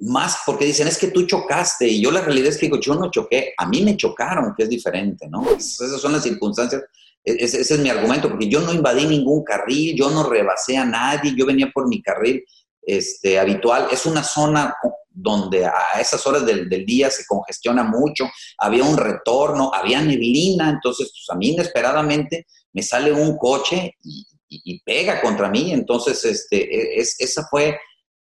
[0.00, 2.94] más porque dicen, es que tú chocaste, y yo la realidad es que digo, yo
[2.94, 5.48] no choqué, a mí me chocaron, que es diferente, ¿no?
[5.50, 6.82] Esas son las circunstancias,
[7.24, 10.84] ese, ese es mi argumento, porque yo no invadí ningún carril, yo no rebasé a
[10.84, 12.44] nadie, yo venía por mi carril
[12.82, 14.74] este, habitual, es una zona
[15.10, 20.70] donde a esas horas del, del, día se congestiona mucho, había un retorno, había neblina,
[20.70, 26.24] entonces pues, a mí inesperadamente me sale un coche y, y, pega contra mí, entonces
[26.24, 27.78] este, es, esa fue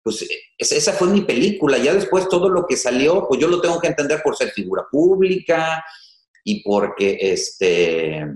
[0.02, 0.26] pues
[0.58, 1.78] esa fue mi película.
[1.78, 4.84] Ya después todo lo que salió, pues yo lo tengo que entender por ser figura
[4.90, 5.84] pública
[6.44, 8.26] y porque este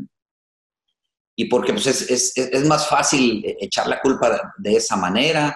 [1.39, 5.55] y porque pues es, es, es más fácil echar la culpa de esa manera.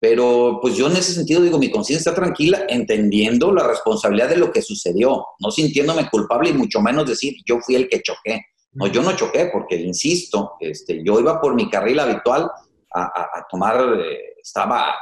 [0.00, 4.36] Pero pues yo en ese sentido digo, mi conciencia está tranquila, entendiendo la responsabilidad de
[4.36, 8.46] lo que sucedió, no sintiéndome culpable y mucho menos decir yo fui el que choqué.
[8.72, 12.50] No, yo no choqué porque, insisto, este, yo iba por mi carril habitual
[12.92, 14.92] a, a, a tomar, eh, estaba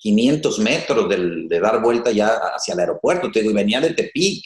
[0.00, 3.92] 500 metros del, de dar vuelta ya hacia el aeropuerto, te digo, y venía de
[3.92, 4.42] Tepic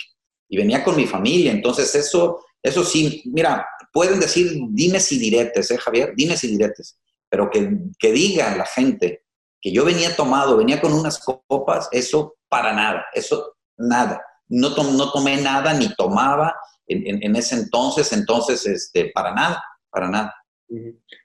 [0.49, 5.71] y venía con mi familia, entonces eso, eso sí, mira, pueden decir dimes y diretes,
[5.71, 6.13] ¿eh, Javier?
[6.17, 6.99] Dimes y diretes,
[7.29, 9.25] pero que, que diga la gente
[9.61, 14.21] que yo venía tomado, venía con unas copas, eso para nada, eso nada.
[14.49, 16.55] No, tom, no tomé nada ni tomaba
[16.87, 20.35] en, en, en, ese entonces, entonces, este, para nada, para nada.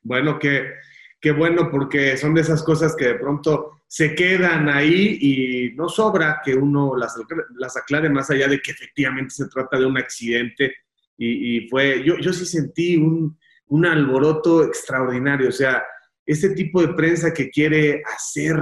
[0.03, 0.71] Bueno, que
[1.19, 5.89] qué bueno porque son de esas cosas que de pronto se quedan ahí y no
[5.89, 7.15] sobra que uno las,
[7.55, 10.75] las aclare más allá de que efectivamente se trata de un accidente
[11.21, 15.83] y, fue, yo, yo sí sentí un, un, alboroto extraordinario, o sea,
[16.25, 18.55] ese tipo de prensa que quiere hacer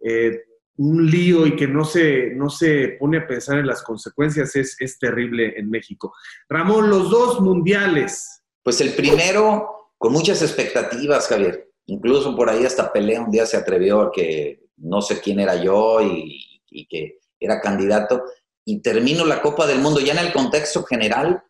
[0.00, 0.42] eh,
[0.76, 4.76] un lío y que no se, no se pone a pensar en las consecuencias es,
[4.78, 6.12] es terrible en México.
[6.50, 8.42] Ramón, los dos mundiales.
[8.62, 13.56] Pues el primero, con muchas expectativas, Javier Incluso por ahí hasta Pelé un día se
[13.56, 18.24] atrevió a que no sé quién era yo y, y, que era candidato.
[18.64, 21.42] Y termino la Copa del Mundo ya en el contexto general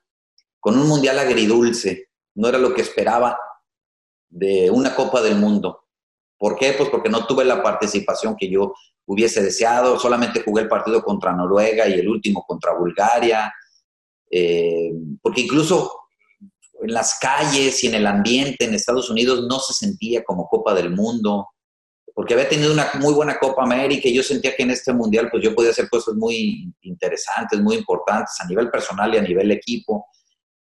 [0.61, 2.11] con un mundial agridulce.
[2.34, 3.39] No era lo que esperaba
[4.28, 5.87] de una Copa del Mundo.
[6.39, 6.74] ¿Por qué?
[6.74, 8.74] Pues porque no tuve la participación que yo
[9.07, 9.99] hubiese deseado.
[9.99, 13.53] Solamente jugué el partido contra Noruega y el último contra Bulgaria.
[14.30, 16.05] Eh, porque incluso
[16.87, 20.72] en las calles y en el ambiente en Estados Unidos no se sentía como Copa
[20.72, 21.49] del Mundo,
[22.14, 25.28] porque había tenido una muy buena Copa América y yo sentía que en este Mundial
[25.30, 29.51] pues yo podía hacer cosas muy interesantes, muy importantes a nivel personal y a nivel
[29.51, 30.07] equipo.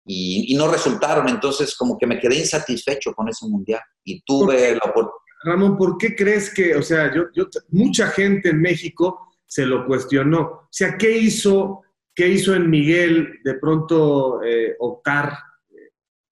[0.07, 4.91] Y, no resultaron, entonces como que me quedé insatisfecho con ese Mundial y tuve la
[4.91, 5.15] oportunidad.
[5.43, 9.87] Ramón, ¿por qué crees que, o sea, yo, yo, mucha gente en México se lo
[9.87, 10.41] cuestionó?
[10.41, 11.81] O sea, ¿qué hizo,
[12.15, 15.33] qué hizo en Miguel de pronto eh, optar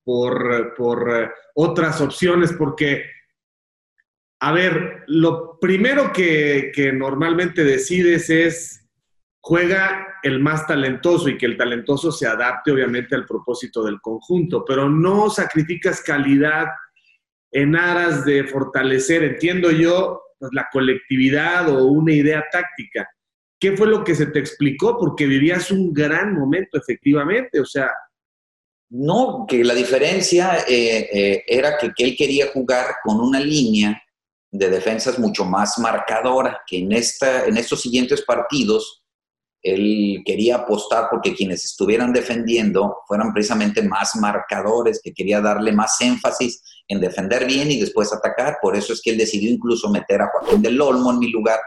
[0.09, 3.05] por, por eh, otras opciones, porque,
[4.41, 8.89] a ver, lo primero que, normalmente decides es
[9.39, 14.65] juega el más talentoso y que el talentoso se adapte obviamente al propósito del conjunto,
[14.67, 16.69] pero no sacrificas calidad
[17.53, 23.07] en aras de fortalecer, entiendo yo, pues, la colectividad o una idea táctica.
[23.61, 24.97] ¿Qué fue lo que se te explicó?
[24.97, 27.61] Porque vivías un gran momento, efectivamente.
[27.61, 27.91] O sea,
[28.91, 34.03] no, que la diferencia eh, eh, era que, él quería jugar con una línea
[34.51, 39.03] de defensas mucho más marcadora, que en, esta, en estos siguientes partidos
[39.61, 46.01] él quería apostar porque quienes estuvieran defendiendo fueran precisamente más marcadores, que quería darle más
[46.01, 48.59] énfasis en defender bien y después atacar.
[48.63, 51.59] Por eso es que él decidió incluso meter a Joaquín del Olmo en mi lugar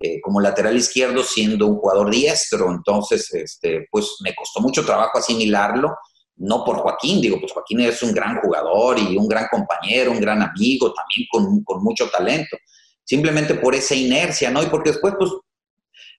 [0.00, 2.70] eh, como lateral izquierdo, siendo un jugador diestro.
[2.70, 5.96] Entonces, este, pues me costó mucho trabajo asimilarlo
[6.42, 10.20] no por Joaquín, digo, pues Joaquín es un gran jugador y un gran compañero, un
[10.20, 12.56] gran amigo, también con, mucho talento,
[13.04, 14.62] simplemente por esa inercia, ¿no?
[14.62, 15.30] Y porque después, pues,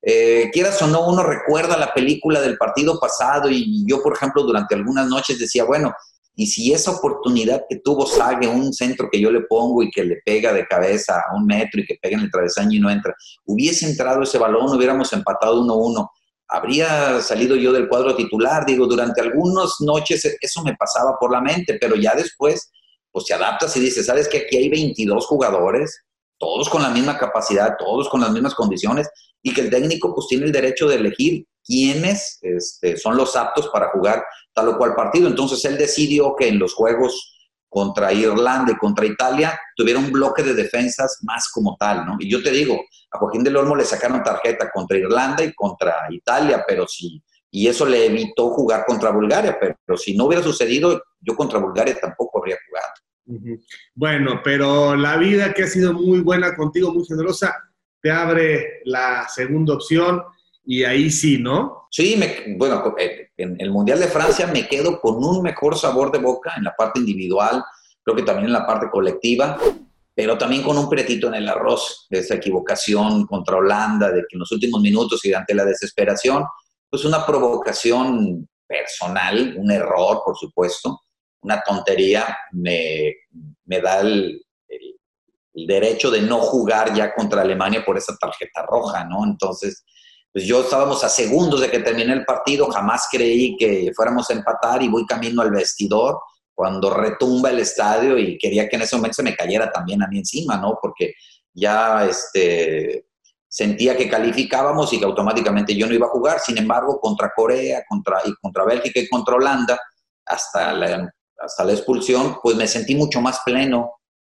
[0.01, 4.43] eh, quieras o no, uno recuerda la película del partido pasado y yo, por ejemplo,
[4.43, 5.93] durante algunas noches decía, bueno,
[6.35, 10.03] y si esa oportunidad que tuvo Sague, un centro que yo le pongo y que
[10.03, 12.89] le pega de cabeza a un metro y que pega en el travesaño y no
[12.89, 13.13] entra,
[13.45, 16.09] hubiese entrado ese balón, hubiéramos empatado 1-1
[16.53, 18.63] habría salido yo del cuadro titular.
[18.63, 22.71] Digo, durante algunas noches eso me pasaba por la mente, pero ya después,
[23.11, 26.03] pues te adaptas y dices, ¿sabes que aquí hay 22 jugadores?
[26.37, 29.09] Todos con la misma capacidad, todos con las mismas condiciones,
[29.41, 33.69] y que el técnico pues tiene el derecho de elegir quiénes este, son los aptos
[33.69, 34.23] para jugar
[34.53, 35.27] tal o cual partido.
[35.27, 37.32] Entonces él decidió que en los juegos
[37.73, 42.17] contra Irlanda y contra Italia, tuviera un bloque de defensas más como tal, ¿no?
[42.19, 42.79] Y yo te digo,
[43.11, 47.19] a Joaquín del Olmo le sacaron tarjeta contra Irlanda y contra Italia, pero sí,
[47.49, 51.97] y eso le evitó jugar contra Bulgaria, pero, si no hubiera sucedido, yo contra Bulgaria
[51.99, 53.59] tampoco habría jugado.
[53.95, 57.55] Bueno, pero la vida que ha sido muy buena contigo, muy generosa,
[58.01, 60.21] te abre la segunda opción
[60.65, 61.87] y ahí sí, ¿no?
[61.91, 66.11] Sí, me, bueno, eh, en el Mundial de Francia me quedo con un mejor sabor
[66.11, 67.63] de boca en la parte individual,
[68.03, 69.57] creo que también en la parte colectiva,
[70.15, 74.39] pero también con un pretito en el arroz, esa equivocación contra Holanda, de que en
[74.39, 76.45] los últimos minutos y ante la desesperación,
[76.89, 81.01] pues una provocación personal, un error, por supuesto,
[81.41, 83.13] una tontería, me,
[83.65, 84.41] me da el,
[85.53, 89.23] el derecho de no jugar ya contra Alemania por esa tarjeta roja, ¿no?
[89.25, 89.83] Entonces,
[90.33, 94.33] pues yo estábamos a segundos de que termine el partido, jamás creí que fuéramos a
[94.33, 96.19] empatar y voy camino al vestidor
[96.55, 100.07] cuando retumba el estadio y quería que en ese momento se me cayera también a
[100.07, 100.79] mí encima, ¿no?
[100.81, 101.13] Porque
[101.53, 103.05] ya este,
[103.47, 106.39] sentía que calificábamos y que automáticamente yo no iba a jugar.
[106.39, 109.79] Sin embargo, contra Corea, contra, y contra Bélgica y contra Holanda,
[110.25, 113.91] hasta la, hasta la expulsión, pues me sentí mucho más pleno,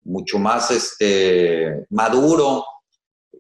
[0.04, 2.66] mucho más este, maduro.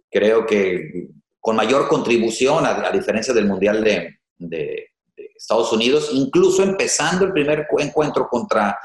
[0.09, 1.09] Creo que
[1.45, 4.87] con mayor contribución, a, diferencia del Mundial de,
[5.35, 8.75] Estados Unidos, incluso empezando el primer encuentro contra,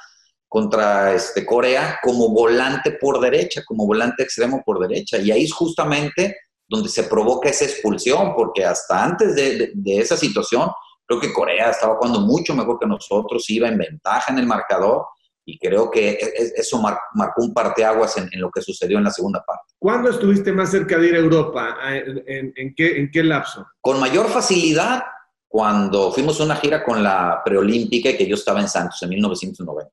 [0.46, 5.16] contra este, Corea como volante por derecha, como volante extremo por derecha.
[5.16, 6.36] Y ahí es justamente
[6.68, 10.70] donde se provoca esa expulsión, porque hasta antes de, esa situación,
[11.06, 15.06] creo que Corea estaba jugando mucho mejor que nosotros, iba en ventaja en el marcador
[15.50, 19.04] y creo que e, e, eso marcó un parteaguas en, en lo que sucedió en
[19.04, 19.74] la segunda parte.
[19.78, 21.76] ¿Cuándo estuviste más cerca de ir a Europa?
[21.88, 23.66] ¿En, qué, ¿En, qué, lapso?
[23.80, 25.02] Con mayor facilidad
[25.48, 29.08] cuando fuimos a una gira con la preolímpica y que yo estaba en Santos en
[29.08, 29.90] 1990.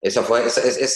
[0.00, 0.44] Esa fue,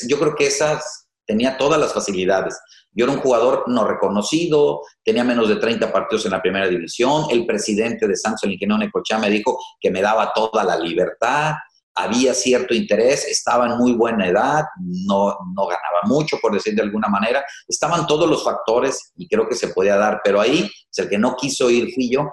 [0.08, 2.58] yo creo que esas tenía todas las facilidades.
[2.92, 7.24] Yo era un jugador no reconocido, tenía menos de 30 partidos en la primera división.
[7.30, 11.54] El presidente de Santos, el ingeniero Necochea, me dijo que me daba toda la libertad
[11.96, 16.82] había cierto interés, estaba en muy buena edad, no, no ganaba mucho, por decir de
[16.82, 17.44] alguna manera.
[17.66, 21.36] Estaban todos los factores y creo que se podía dar, pero ahí, el que no
[21.36, 22.30] quiso ir fui yo.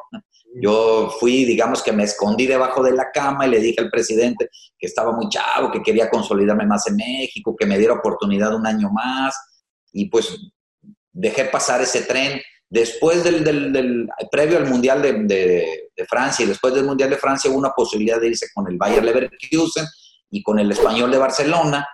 [0.62, 4.50] Yo fui, digamos que me escondí debajo de la cama y le dije al presidente
[4.78, 8.68] que estaba muy chavo, que quería consolidarme más en México, que me diera oportunidad un
[8.68, 9.36] año más.
[9.92, 10.38] y pues
[11.12, 12.42] dejé pasar ese tren.
[12.74, 15.14] Después del, del, previo al Mundial de,
[15.96, 18.78] de, Francia y después del Mundial de Francia hubo una posibilidad de irse con el
[18.78, 19.86] Bayer Leverkusen
[20.32, 21.88] y con el Español de Barcelona,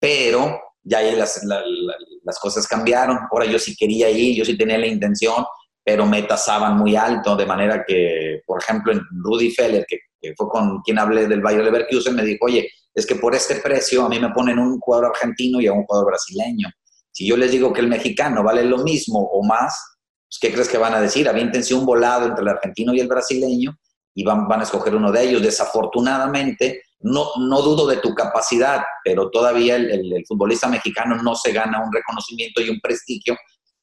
[0.00, 3.18] pero ya ahí las, las cosas cambiaron.
[3.30, 5.44] Ahora yo sí quería ir, yo sí tenía la intención,
[5.84, 9.98] pero me tasaban muy alto, de manera que, por ejemplo, en Rudy Feller, que,
[10.38, 14.06] fue con quien hablé del Bayer Leverkusen, me dijo, oye, es que por este precio
[14.06, 16.70] a mí me ponen un jugador argentino y a un jugador brasileño.
[17.12, 19.93] Si yo les digo que el mexicano vale lo mismo o más,
[20.34, 21.28] pues, ¿qué crees que van a decir?
[21.28, 23.78] Avíntense un volado entre el argentino y el brasileño
[24.14, 25.42] y van, van a escoger uno de ellos.
[25.42, 31.84] Desafortunadamente, no, no dudo de tu capacidad, pero todavía el, futbolista mexicano no se gana
[31.84, 33.36] un reconocimiento y un prestigio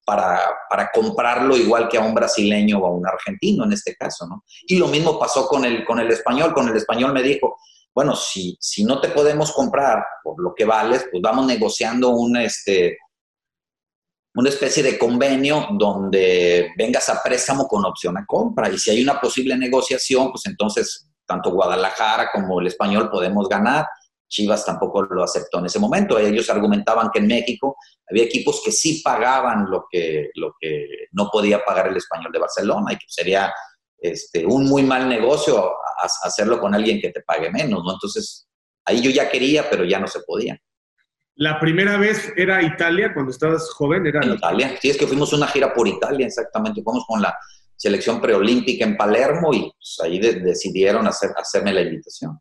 [0.04, 0.39] para,
[0.70, 4.43] para, comprarlo igual que a un brasileño o a un argentino en este caso, ¿no?
[4.64, 7.58] Y lo mismo pasó con el, con el español, con el español me dijo,
[7.93, 12.38] bueno, si, si no te podemos comprar por lo que vales, pues vamos negociando un,
[12.38, 12.97] este,
[14.34, 18.69] una especie de convenio donde vengas a préstamo con opción a compra.
[18.69, 23.86] Y si hay una posible negociación, pues entonces tanto Guadalajara como el español podemos ganar.
[24.29, 26.17] Chivas tampoco lo aceptó en ese momento.
[26.17, 27.75] Ellos argumentaban que en México
[28.09, 32.39] había equipos que sí pagaban lo que, lo que no podía pagar el español de
[32.39, 33.53] Barcelona y que sería
[33.97, 35.73] este, un muy mal negocio
[36.23, 37.93] hacerlo con alguien que te pague menos, ¿no?
[37.93, 38.47] Entonces,
[38.86, 40.59] ahí yo ya quería, pero ya no se podía.
[41.41, 44.19] La primera vez era Italia, cuando estabas joven, era...
[44.21, 46.83] En Italia, sí, es que fuimos una gira por Italia, exactamente.
[46.83, 47.35] Fuimos con la
[47.75, 52.37] selección preolímpica en Palermo y pues, ahí decidieron hacer, hacerme la invitación.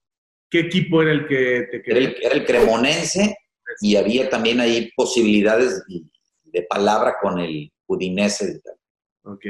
[0.51, 1.97] ¿Qué equipo era el que te quedó?
[1.97, 3.39] Era el, Cremonense
[3.81, 5.83] y había también ahí posibilidades
[6.43, 8.61] de palabra con el Udinese.
[9.23, 9.47] Ok.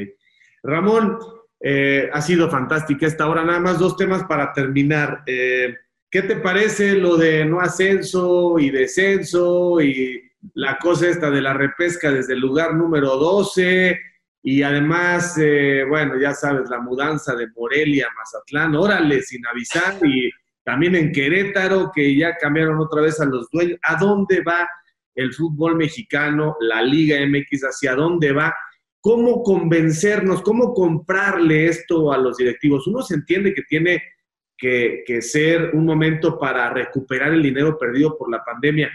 [0.62, 1.18] Ramón,
[1.58, 3.42] eh, ha sido fantástica esta hora.
[3.42, 5.24] Nada más dos temas para terminar.
[5.26, 5.74] Eh,
[6.10, 10.20] ¿Qué te parece lo de no ascenso y descenso y
[10.54, 13.96] la cosa esta de la repesca desde el lugar número 12?
[14.42, 19.98] Y además, eh, bueno, ya sabes, la mudanza de Morelia a Mazatlán, órale, sin avisar,
[20.04, 20.30] y
[20.64, 23.78] también en Querétaro, que ya cambiaron otra vez a los dueños.
[23.82, 24.68] ¿A dónde va
[25.14, 28.52] el fútbol mexicano, la Liga MX, hacia dónde va?
[29.00, 32.88] ¿Cómo convencernos, cómo comprarle esto a los directivos?
[32.88, 34.02] Uno se entiende que tiene
[34.60, 38.90] que, ser un momento para recuperar el dinero perdido por la pandemia,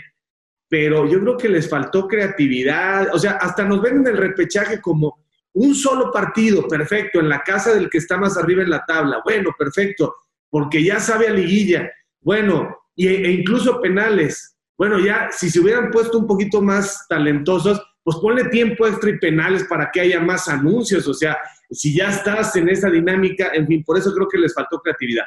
[0.70, 4.80] pero yo creo que les faltó creatividad, o sea, hasta nos ven en el repechaje
[4.80, 8.86] como un solo partido, perfecto, en la casa del que está más arriba en la
[8.86, 9.22] tabla.
[9.24, 10.16] Bueno, perfecto,
[10.50, 11.90] porque ya sabe a liguilla.
[12.22, 14.58] Bueno, y, e incluso penales.
[14.78, 19.18] Bueno, ya si se hubieran puesto un poquito más talentosos, pues ponle tiempo extra y
[19.18, 21.08] penales para que haya más anuncios.
[21.08, 21.38] O sea,
[21.72, 25.24] si ya estás en esa dinámica, en fin, por eso creo que les faltó creatividad.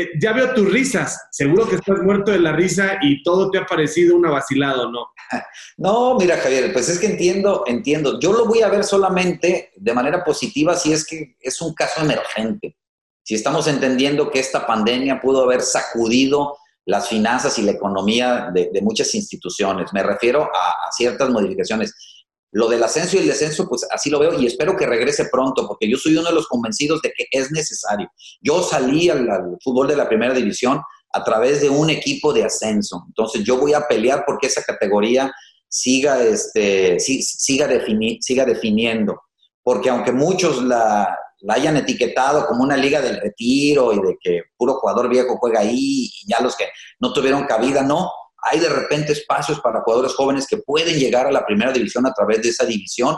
[0.00, 1.28] Eh, ya veo tus risas.
[1.30, 5.08] Seguro que estás muerto de la risa y todo te ha parecido una vacilada, ¿no?
[5.76, 8.18] No, mira, Javier, pues es que entiendo, entiendo.
[8.18, 12.00] Yo lo voy a ver solamente de manera positiva si es que es un caso
[12.02, 12.76] emergente.
[13.22, 18.70] Si estamos entendiendo que esta pandemia pudo haber sacudido las finanzas y la economía de,
[18.82, 19.92] muchas instituciones.
[19.92, 21.94] Me refiero a ciertas modificaciones.
[22.52, 25.68] Lo del ascenso y el descenso, pues así lo veo y espero que regrese pronto,
[25.68, 28.10] porque yo soy uno de los convencidos de que es necesario.
[28.40, 29.28] Yo salí al,
[29.62, 30.80] fútbol de la primera división
[31.12, 33.04] a través de un equipo de ascenso.
[33.06, 35.32] Entonces yo voy a pelear porque esa categoría
[35.68, 37.68] siga, este, siga,
[38.20, 39.20] siga definiendo.
[39.62, 44.42] Porque aunque muchos la, la, hayan etiquetado como una liga del retiro y de que
[44.56, 46.66] puro jugador viejo juega ahí y ya los que
[46.98, 48.10] no tuvieron cabida, no
[48.42, 52.12] hay de repente espacios para jugadores jóvenes que pueden llegar a la primera división a
[52.12, 53.16] través de esa división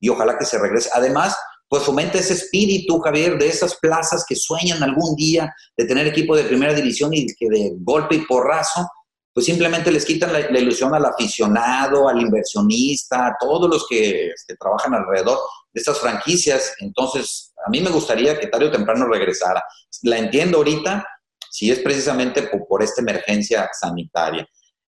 [0.00, 0.90] y ojalá que se regrese.
[0.92, 1.36] Además,
[1.68, 6.36] pues fomenta ese espíritu, Javier, de esas plazas que sueñan algún día de tener equipo
[6.36, 8.86] de primera división y que de golpe y porrazo,
[9.32, 14.56] pues simplemente les quitan la, ilusión al aficionado, al inversionista, a todos los que este,
[14.56, 15.38] trabajan alrededor
[15.72, 16.74] de estas franquicias.
[16.78, 19.64] Entonces, a mí me gustaría que tarde o temprano regresara.
[20.02, 21.04] La entiendo ahorita,
[21.50, 24.46] si es precisamente por esta emergencia sanitaria.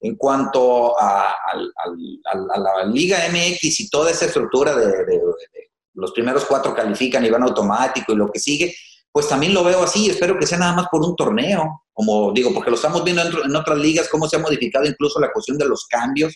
[0.05, 1.33] En cuanto a,
[2.33, 5.21] la Liga MX y toda esa estructura de,
[5.93, 8.75] los primeros cuatro califican y van automático y lo que sigue,
[9.09, 10.09] pues también lo veo así.
[10.09, 13.55] Espero que sea nada más por un torneo, como digo, porque lo estamos viendo en,
[13.55, 16.35] otras ligas, cómo se ha modificado incluso la cuestión de los cambios,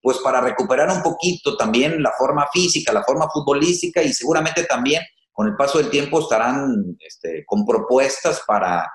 [0.00, 5.02] pues para recuperar un poquito también la forma física, la forma futbolística y seguramente también
[5.32, 8.88] con el paso del tiempo estarán este, con propuestas para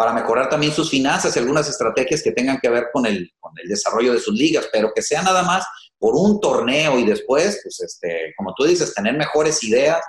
[0.00, 3.52] para mejorar también sus finanzas y algunas estrategias que tengan que ver con el, con
[3.62, 5.66] el desarrollo de sus ligas, pero que sea nada más
[5.98, 10.00] por un torneo y después, pues, este, como tú dices, tener mejores ideas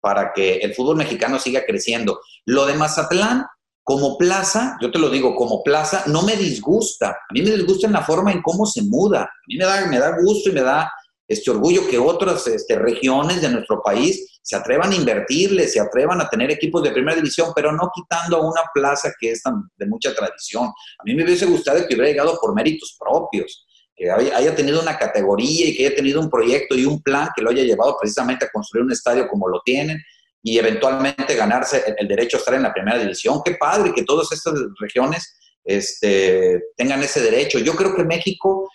[0.00, 2.20] para que el fútbol mexicano siga creciendo.
[2.44, 3.44] Lo de Mazatlán,
[3.82, 7.10] como plaza, yo te lo digo, como plaza, no me disgusta.
[7.10, 9.22] A mí me disgusta en la forma en cómo se muda.
[9.22, 10.88] A mí me da, me da gusto y me da
[11.28, 16.20] este orgullo que otras este, regiones de nuestro país se atrevan a invertirle, se atrevan
[16.20, 19.42] a tener equipos de primera división, pero no quitando a una plaza que es
[19.76, 20.66] de mucha tradición.
[20.66, 23.66] A mí me hubiese gustado que hubiera llegado por méritos propios,
[23.96, 27.42] que haya tenido una categoría y que haya tenido un proyecto y un plan que
[27.42, 29.98] lo haya llevado precisamente a construir un estadio como lo tienen
[30.42, 33.40] y eventualmente ganarse el, derecho a estar en la primera división.
[33.44, 37.58] Qué padre que todas estas regiones este, tengan ese derecho.
[37.58, 38.70] Yo creo que México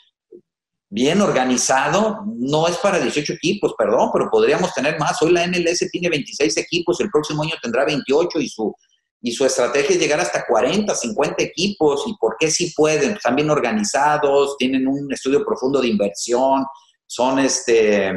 [0.91, 5.21] bien organizado, no es para 18 equipos, perdón, pero podríamos tener más.
[5.21, 8.75] Hoy la MLS tiene 26 equipos, el próximo año tendrá 28 y su,
[9.21, 12.03] y su estrategia es llegar hasta 40, 50 equipos.
[12.07, 13.13] ¿Y por qué sí pueden?
[13.13, 16.65] Están bien organizados, tienen un estudio profundo de inversión,
[17.07, 18.11] son, este,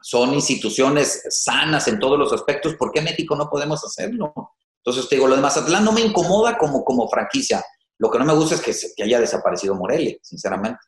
[0.00, 2.74] son instituciones sanas en todos los aspectos.
[2.76, 4.32] ¿Por qué México no podemos hacerlo?
[4.78, 7.62] Entonces te digo, lo de Mazatlán no me incomoda como, como franquicia.
[7.98, 10.80] Lo que no me gusta es que, que haya desaparecido Morelia, sinceramente.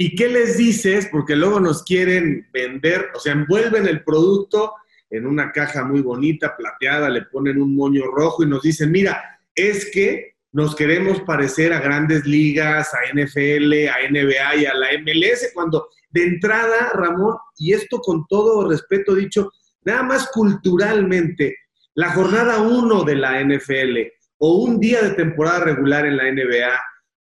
[0.00, 1.08] ¿Y qué les dices?
[1.10, 4.74] Porque luego nos quieren vender, o sea, envuelven el producto
[5.10, 9.40] en una caja muy bonita, plateada, le ponen un moño rojo y nos dicen, mira,
[9.56, 14.86] es que nos queremos parecer a grandes ligas, a NFL, a NBA y a la
[15.00, 19.50] MLS, cuando de entrada, Ramón, y esto con todo respeto dicho,
[19.82, 21.56] nada más culturalmente,
[21.94, 23.98] la jornada 1 de la NFL
[24.36, 26.80] o un día de temporada regular en la NBA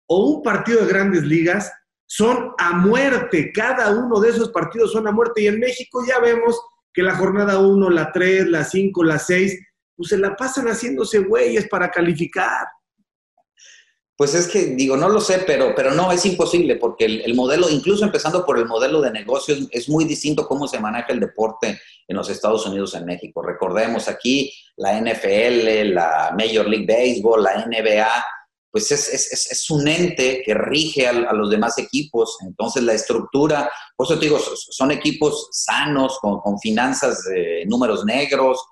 [0.09, 1.71] o un partido de grandes ligas
[2.07, 5.43] son a muerte, cada uno de esos partidos son a muerte.
[5.43, 6.59] Y en México ya vemos
[6.93, 9.59] que la jornada 1, la 3, la 5, la 6,
[9.95, 12.65] pues se la pasan haciéndose güeyes para calificar.
[14.15, 17.69] Pues es que digo, no lo sé, pero, pero no, es imposible porque el, modelo,
[17.69, 21.79] incluso empezando por el modelo de negocios, es muy distinto cómo se maneja el deporte
[22.07, 23.43] en los Estados Unidos, en México.
[23.43, 28.09] Recordemos aquí la NFL, la Major League Baseball, la NBA,
[28.78, 32.38] pues es, un ente que rige a, los demás equipos.
[32.41, 38.63] Entonces la estructura, por eso te digo, son equipos sanos, con, finanzas de números negros,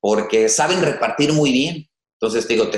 [0.00, 1.86] porque saben repartir muy bien.
[2.20, 2.70] Entonces te digo,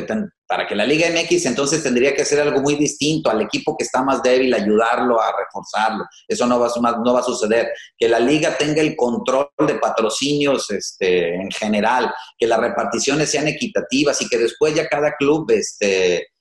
[0.47, 3.85] para que la Liga MX entonces tendría que hacer algo muy distinto al equipo que
[3.85, 6.05] está más débil, ayudarlo a reforzarlo.
[6.29, 6.71] Eso no va,
[7.03, 7.73] no va a suceder.
[7.97, 13.49] Que la liga tenga el control de patrocinios este, en general, que las reparticiones sean
[13.49, 16.32] equitativas y que después ya cada club este,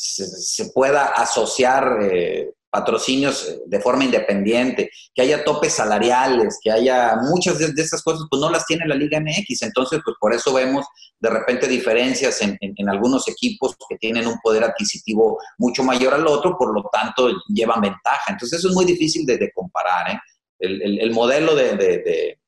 [0.00, 7.16] se, pueda asociar eh, patrocinios eh, de forma independiente, que haya topes salariales, que haya
[7.20, 9.62] muchas de, esas cosas, pues no las tiene la Liga MX.
[9.62, 10.86] Entonces, pues por eso vemos
[11.18, 12.56] de repente diferencias en,
[12.88, 17.80] algunos equipos que tienen un poder adquisitivo mucho mayor al otro, por lo tanto llevan
[17.80, 18.30] ventaja.
[18.30, 20.12] Entonces, eso es muy difícil de, comparar.
[20.12, 20.20] ¿eh?
[20.60, 22.38] El, modelo de,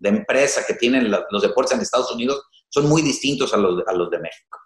[0.00, 4.08] empresa que tienen los deportes en Estados Unidos son muy distintos a los, a los
[4.10, 4.61] de México.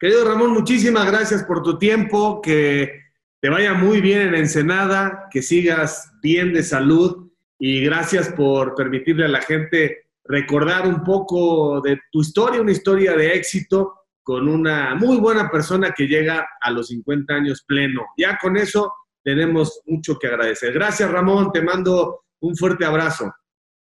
[0.00, 3.02] Querido Ramón, muchísimas gracias por tu tiempo, que
[3.40, 9.24] te vaya muy bien en Ensenada, que sigas bien de salud y gracias por permitirle
[9.24, 14.94] a la gente recordar un poco de tu historia, una historia de éxito con una
[14.94, 18.06] muy buena persona que llega a los 50 años pleno.
[18.16, 18.92] Ya con eso
[19.24, 20.72] tenemos mucho que agradecer.
[20.72, 23.32] Gracias Ramón, te mando un fuerte abrazo.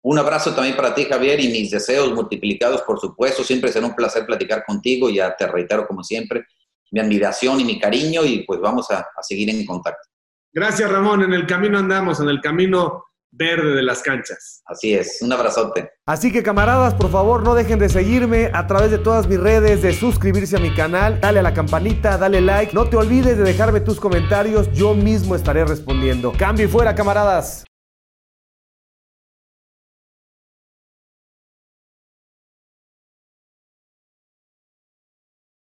[0.04, 3.42] Un abrazo también para ti, Javier, y mis deseos multiplicados, por supuesto.
[3.42, 5.08] Siempre será un placer platicar contigo.
[5.08, 6.44] Ya te reitero, como siempre,
[6.90, 10.06] mi admiración y mi cariño, y pues vamos a, seguir en contacto.
[10.52, 11.22] Gracias, Ramón.
[11.22, 14.62] En el camino andamos, en el camino verde de las canchas.
[14.66, 15.90] Así es, un abrazote.
[16.04, 19.80] Así que camaradas, por favor, no dejen de seguirme a través de todas mis redes,
[19.80, 23.42] de suscribirse a mi canal, dale a la campanita, dale like, no te olvides de
[23.42, 26.30] dejarme tus comentarios, yo mismo estaré respondiendo.
[26.36, 27.64] Cambio y fuera, camaradas.